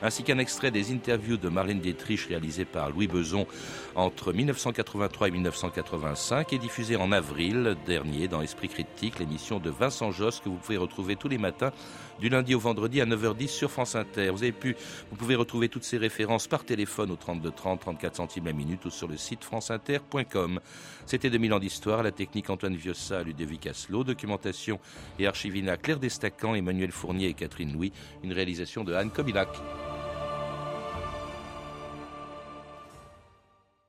ainsi 0.01 0.23
qu'un 0.23 0.37
extrait 0.37 0.71
des 0.71 0.91
interviews 0.91 1.37
de 1.37 1.49
Marlène 1.49 1.79
Dietrich 1.79 2.25
réalisées 2.27 2.65
par 2.65 2.89
Louis 2.89 3.07
Beson 3.07 3.47
entre 3.95 4.33
1983 4.33 5.27
et 5.27 5.31
1985 5.31 6.53
et 6.53 6.57
diffusé 6.57 6.95
en 6.95 7.11
avril 7.11 7.75
dernier 7.85 8.27
dans 8.27 8.41
Esprit 8.41 8.67
Critique, 8.67 9.19
l'émission 9.19 9.59
de 9.59 9.69
Vincent 9.69 10.11
Josse 10.11 10.39
que 10.39 10.49
vous 10.49 10.57
pouvez 10.57 10.77
retrouver 10.77 11.15
tous 11.15 11.29
les 11.29 11.37
matins 11.37 11.71
du 12.19 12.29
lundi 12.29 12.55
au 12.55 12.59
vendredi 12.59 13.01
à 13.01 13.05
9h10 13.05 13.47
sur 13.47 13.71
France 13.71 13.95
Inter. 13.95 14.29
Vous 14.29 14.43
avez 14.43 14.51
pu, 14.51 14.75
vous 15.09 15.15
pouvez 15.17 15.35
retrouver 15.35 15.69
toutes 15.69 15.83
ces 15.83 15.97
références 15.97 16.47
par 16.47 16.63
téléphone 16.63 17.11
au 17.11 17.15
32 17.15 17.51
30, 17.51 17.79
34 17.81 18.15
centimes 18.15 18.45
la 18.45 18.53
minute 18.53 18.85
ou 18.85 18.89
sur 18.89 19.07
le 19.07 19.17
site 19.17 19.43
franceinter.com. 19.43 20.59
C'était 21.05 21.29
2000 21.29 21.53
ans 21.53 21.59
d'histoire, 21.59 22.03
la 22.03 22.11
technique 22.11 22.49
Antoine 22.49 22.75
Viossa, 22.75 23.23
Ludovic 23.23 23.67
Asselot, 23.67 24.03
documentation 24.03 24.79
et 25.19 25.27
archivina 25.27 25.77
Claire 25.77 25.99
Destacan, 25.99 26.55
Emmanuel 26.55 26.91
Fournier 26.91 27.27
et 27.27 27.33
Catherine 27.33 27.73
Louis, 27.73 27.91
une 28.23 28.33
réalisation 28.33 28.83
de 28.83 28.93
Anne 28.93 29.11
Kobilac. 29.11 29.49